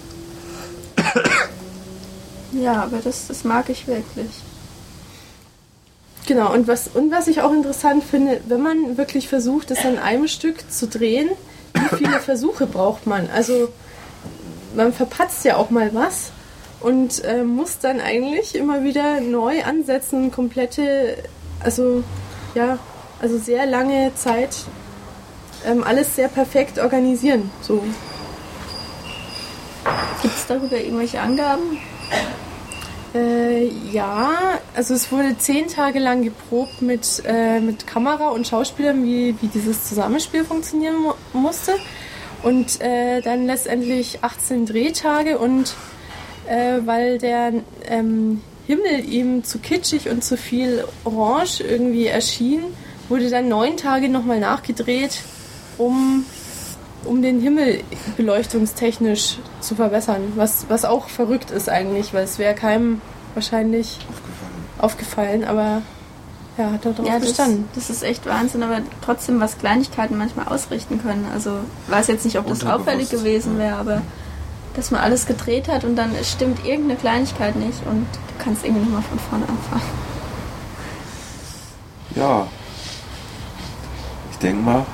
Ja, 2.53 2.85
aber 2.85 2.99
das, 2.99 3.27
das 3.27 3.45
mag 3.45 3.69
ich 3.69 3.87
wirklich. 3.87 4.31
Genau, 6.27 6.53
und 6.53 6.69
was, 6.69 6.89
und 6.89 7.11
was 7.11 7.27
ich 7.27 7.43
auch 7.43 7.53
interessant 7.53 8.03
finde, 8.05 8.41
wenn 8.47 8.63
man 8.63 8.97
wirklich 8.97 9.29
versucht, 9.29 9.71
das 9.71 9.85
an 9.85 9.99
einem 9.99 10.29
Stück 10.29 10.71
zu 10.71 10.87
drehen, 10.87 11.29
wie 11.75 11.97
viele 11.97 12.21
Versuche 12.21 12.67
braucht 12.67 13.07
man? 13.07 13.29
Also 13.35 13.69
man 14.75 14.93
verpatzt 14.93 15.45
ja 15.45 15.57
auch 15.57 15.71
mal 15.71 15.93
was 15.93 16.31
und 16.81 17.23
äh, 17.25 17.43
muss 17.43 17.79
dann 17.79 18.01
eigentlich 18.01 18.55
immer 18.55 18.85
wieder 18.85 19.21
neu 19.21 19.65
ansetzen 19.65 20.25
und 20.25 20.31
komplette, 20.31 21.17
also 21.61 22.03
ja, 22.55 22.79
also 23.25 23.39
sehr 23.39 23.65
lange 23.65 24.15
Zeit 24.17 24.55
ähm, 25.67 25.83
alles 25.83 26.15
sehr 26.15 26.29
perfekt 26.29 26.79
organisieren. 26.79 27.51
So. 27.63 27.83
Gibt 30.21 30.35
es 30.35 30.47
darüber 30.47 30.77
irgendwelche 30.77 31.23
Angaben? 31.23 31.79
Äh, 33.15 33.69
ja, 33.91 34.59
also 34.75 34.93
es 34.93 35.11
wurde 35.11 35.39
zehn 35.39 35.69
Tage 35.69 36.01
lang 36.01 36.23
geprobt 36.23 36.83
mit, 36.83 37.23
äh, 37.27 37.61
mit 37.61 37.87
Kamera 37.87 38.29
und 38.29 38.47
Schauspielern, 38.47 39.03
wie, 39.05 39.35
wie 39.41 39.47
dieses 39.47 39.89
Zusammenspiel 39.89 40.45
funktionieren 40.45 40.97
mu 40.97 41.15
musste. 41.33 41.73
Und 42.43 42.83
äh, 42.83 43.23
dann 43.23 43.47
letztendlich 43.47 44.19
18 44.21 44.67
Drehtage 44.67 45.39
und 45.39 45.75
äh, 46.47 46.81
weil 46.85 47.17
der 47.17 47.55
ähm, 47.89 48.43
Himmel 48.67 49.09
ihm 49.09 49.45
zu 49.45 49.61
kitschig 49.61 50.11
und 50.11 50.23
zu 50.23 50.37
viel 50.37 50.85
Orange 51.05 51.63
irgendwie 51.63 52.07
erschien, 52.07 52.65
wurde 53.15 53.31
dann 53.31 53.49
neun 53.49 53.77
Tage 53.77 54.09
nochmal 54.09 54.41
nachgedreht, 54.41 55.21
um, 55.79 56.27
um 57.05 57.23
den 57.23 57.41
Himmel 57.41 57.85
beleuchtungstechnisch 58.17 59.39
zu 59.61 59.77
verbessern. 59.77 60.33
Was, 60.35 60.67
was 60.69 60.85
auch 60.85 61.09
verrückt 61.09 61.53
ist 61.53 61.69
eigentlich, 61.69 62.13
weil 62.13 62.25
es 62.25 62.41
wäre 62.41 62.57
keinem 62.57 63.01
wahrscheinlich 63.35 64.01
aufgefallen, 64.79 65.45
aufgefallen 65.45 65.45
aber 65.45 65.83
ja, 66.59 66.73
hat 66.73 66.85
er 66.85 66.93
darauf 66.93 67.07
ja, 67.09 67.19
bestanden. 67.21 67.69
Das, 67.77 67.87
das 67.87 67.99
ist 67.99 68.03
echt 68.03 68.27
Wahnsinn, 68.27 68.65
aber 68.65 68.81
trotzdem, 69.05 69.39
was 69.39 69.59
Kleinigkeiten 69.59 70.19
manchmal 70.19 70.49
ausrichten 70.49 71.01
können. 71.01 71.25
Also 71.33 71.59
weiß 71.87 72.09
jetzt 72.09 72.25
nicht, 72.25 72.37
ob 72.41 72.49
das 72.49 72.67
auffällig 72.67 73.11
gewesen 73.11 73.59
wäre, 73.59 73.77
aber 73.77 74.03
dass 74.75 74.91
man 74.91 75.01
alles 75.03 75.27
gedreht 75.27 75.69
hat 75.69 75.85
und 75.85 75.95
dann 75.95 76.11
stimmt 76.25 76.67
irgendeine 76.67 76.99
Kleinigkeit 76.99 77.55
nicht 77.55 77.79
und 77.87 78.07
du 78.13 78.45
kannst 78.45 78.65
irgendwie 78.65 78.83
nochmal 78.83 79.03
von 79.03 79.21
vorne 79.21 79.45
anfangen. 79.49 79.83
Ja, 82.17 82.49
ich 84.35 84.39
denke 84.41 84.63
mal, 84.63 84.85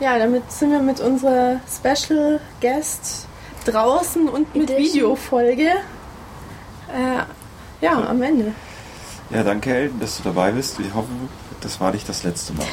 Ja, 0.00 0.18
damit 0.18 0.50
sind 0.52 0.70
wir 0.70 0.80
mit 0.80 1.00
unserer 1.00 1.60
Special 1.68 2.40
Guest 2.60 3.26
draußen 3.64 4.28
und 4.28 4.54
mit 4.54 4.70
Edition. 4.70 4.94
Videofolge. 4.94 5.68
Äh, 6.92 7.22
ja, 7.80 7.92
am 8.08 8.22
Ende. 8.22 8.52
ja, 9.30 9.42
danke 9.42 9.74
Elton, 9.74 9.98
dass 10.00 10.18
du 10.18 10.22
dabei 10.24 10.52
bist. 10.52 10.78
Wir 10.78 10.94
hoffen, 10.94 11.28
das 11.60 11.80
war 11.80 11.90
nicht 11.92 12.08
das 12.08 12.22
letzte 12.22 12.52
Mal. 12.52 12.66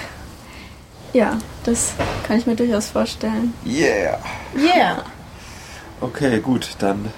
Ja, 1.13 1.37
das 1.63 1.93
kann 2.27 2.37
ich 2.37 2.45
mir 2.45 2.55
durchaus 2.55 2.89
vorstellen. 2.89 3.53
Yeah! 3.65 4.19
Yeah! 4.55 5.03
Okay, 6.01 6.39
gut, 6.39 6.75
dann 6.79 7.11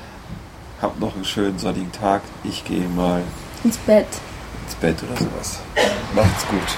habt 0.82 1.00
noch 1.00 1.16
einen 1.16 1.26
schönen 1.26 1.58
sonnigen 1.60 1.92
Tag. 1.92 2.22
Ich 2.44 2.64
gehe 2.66 2.88
mal 2.88 3.22
Ins 3.64 3.78
Bett. 3.78 4.08
ins 4.66 4.76
Bett 4.76 4.98
oder 5.04 5.18
sowas. 5.20 5.60
Macht's 6.16 6.46
gut. 6.48 6.78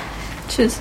Tschüss. 0.50 0.80